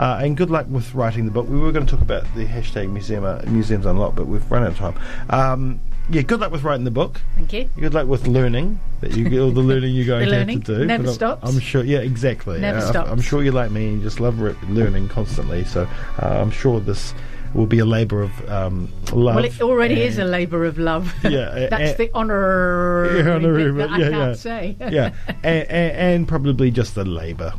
Uh, 0.01 0.19
and 0.23 0.35
good 0.35 0.49
luck 0.49 0.65
with 0.67 0.93
writing 0.95 1.25
the 1.25 1.31
book. 1.31 1.47
We 1.47 1.59
were 1.59 1.71
going 1.71 1.85
to 1.85 1.91
talk 1.91 2.01
about 2.01 2.23
the 2.35 2.45
hashtag 2.45 2.89
museum, 2.89 3.23
uh, 3.23 3.39
museums 3.45 3.85
unlocked, 3.85 4.15
but 4.15 4.25
we've 4.25 4.49
run 4.51 4.63
out 4.63 4.71
of 4.71 4.77
time. 4.77 4.95
Um, 5.29 5.79
yeah, 6.09 6.23
good 6.23 6.39
luck 6.39 6.51
with 6.51 6.63
writing 6.63 6.85
the 6.85 6.91
book. 6.91 7.21
Thank 7.35 7.53
you. 7.53 7.69
Good 7.79 7.93
luck 7.93 8.07
with 8.07 8.25
learning 8.27 8.79
that 9.01 9.15
you 9.15 9.41
all 9.43 9.51
the 9.51 9.61
learning 9.61 9.93
you're 9.93 10.05
going 10.13 10.27
to 10.27 10.35
have 10.35 10.47
to 10.47 10.57
do. 10.79 10.85
never 10.85 11.03
But 11.03 11.09
I'm- 11.09 11.13
stops. 11.15 11.49
I'm 11.53 11.59
sure. 11.59 11.83
Yeah, 11.83 11.99
exactly. 11.99 12.59
Never 12.59 12.79
Uh, 12.79 12.89
stops. 12.89 13.09
I'm 13.11 13.21
sure 13.21 13.43
you're 13.43 13.53
like 13.53 13.69
me. 13.69 13.89
And 13.89 13.97
you 13.99 14.03
just 14.03 14.19
love 14.19 14.41
re- 14.41 14.55
learning 14.69 15.07
constantly. 15.09 15.63
So 15.65 15.87
uh, 16.19 16.25
I'm 16.41 16.49
sure 16.51 16.79
this 16.79 17.13
will 17.53 17.67
be 17.67 17.77
a 17.79 17.85
labour 17.85 18.23
of 18.23 18.49
um, 18.49 18.89
love. 19.13 19.35
Well, 19.35 19.45
it 19.45 19.61
already 19.61 20.01
is 20.01 20.17
a 20.17 20.25
labour 20.25 20.65
of 20.65 20.79
love. 20.79 21.13
Yeah, 21.23 21.67
That's 21.69 21.95
the 21.97 22.11
honour 22.15 23.17
Yeah, 23.23 23.35
honorary 23.35 23.71
that 23.73 23.89
I 23.91 23.97
yeah, 23.99 24.09
can't 24.09 24.15
yeah. 24.15 24.33
say. 24.33 24.75
yeah, 24.89 25.13
and, 25.43 25.67
and, 25.69 25.91
and 25.97 26.27
probably 26.27 26.71
just 26.71 26.95
the 26.95 27.05
labour 27.05 27.53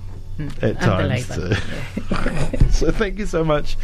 at 0.62 0.76
Mm, 0.76 0.80
times. 0.80 1.28
labour, 1.28 2.70
so 2.70 2.90
thank 2.90 3.18
you 3.18 3.26
so 3.26 3.44
much, 3.44 3.76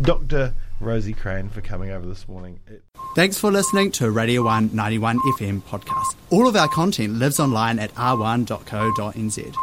Doctor 0.00 0.54
Rosie 0.80 1.12
Crane, 1.12 1.48
for 1.48 1.60
coming 1.60 1.90
over 1.90 2.06
this 2.06 2.26
morning. 2.28 2.58
It- 2.66 2.82
Thanks 3.14 3.36
for 3.38 3.50
listening 3.52 3.90
to 3.92 4.10
Radio 4.10 4.42
191 4.42 5.18
FM 5.38 5.60
podcast. 5.62 6.14
All 6.30 6.46
of 6.48 6.56
our 6.56 6.68
content 6.68 7.14
lives 7.14 7.38
online 7.38 7.78
at 7.78 7.92
r1.co.nz. 7.94 9.54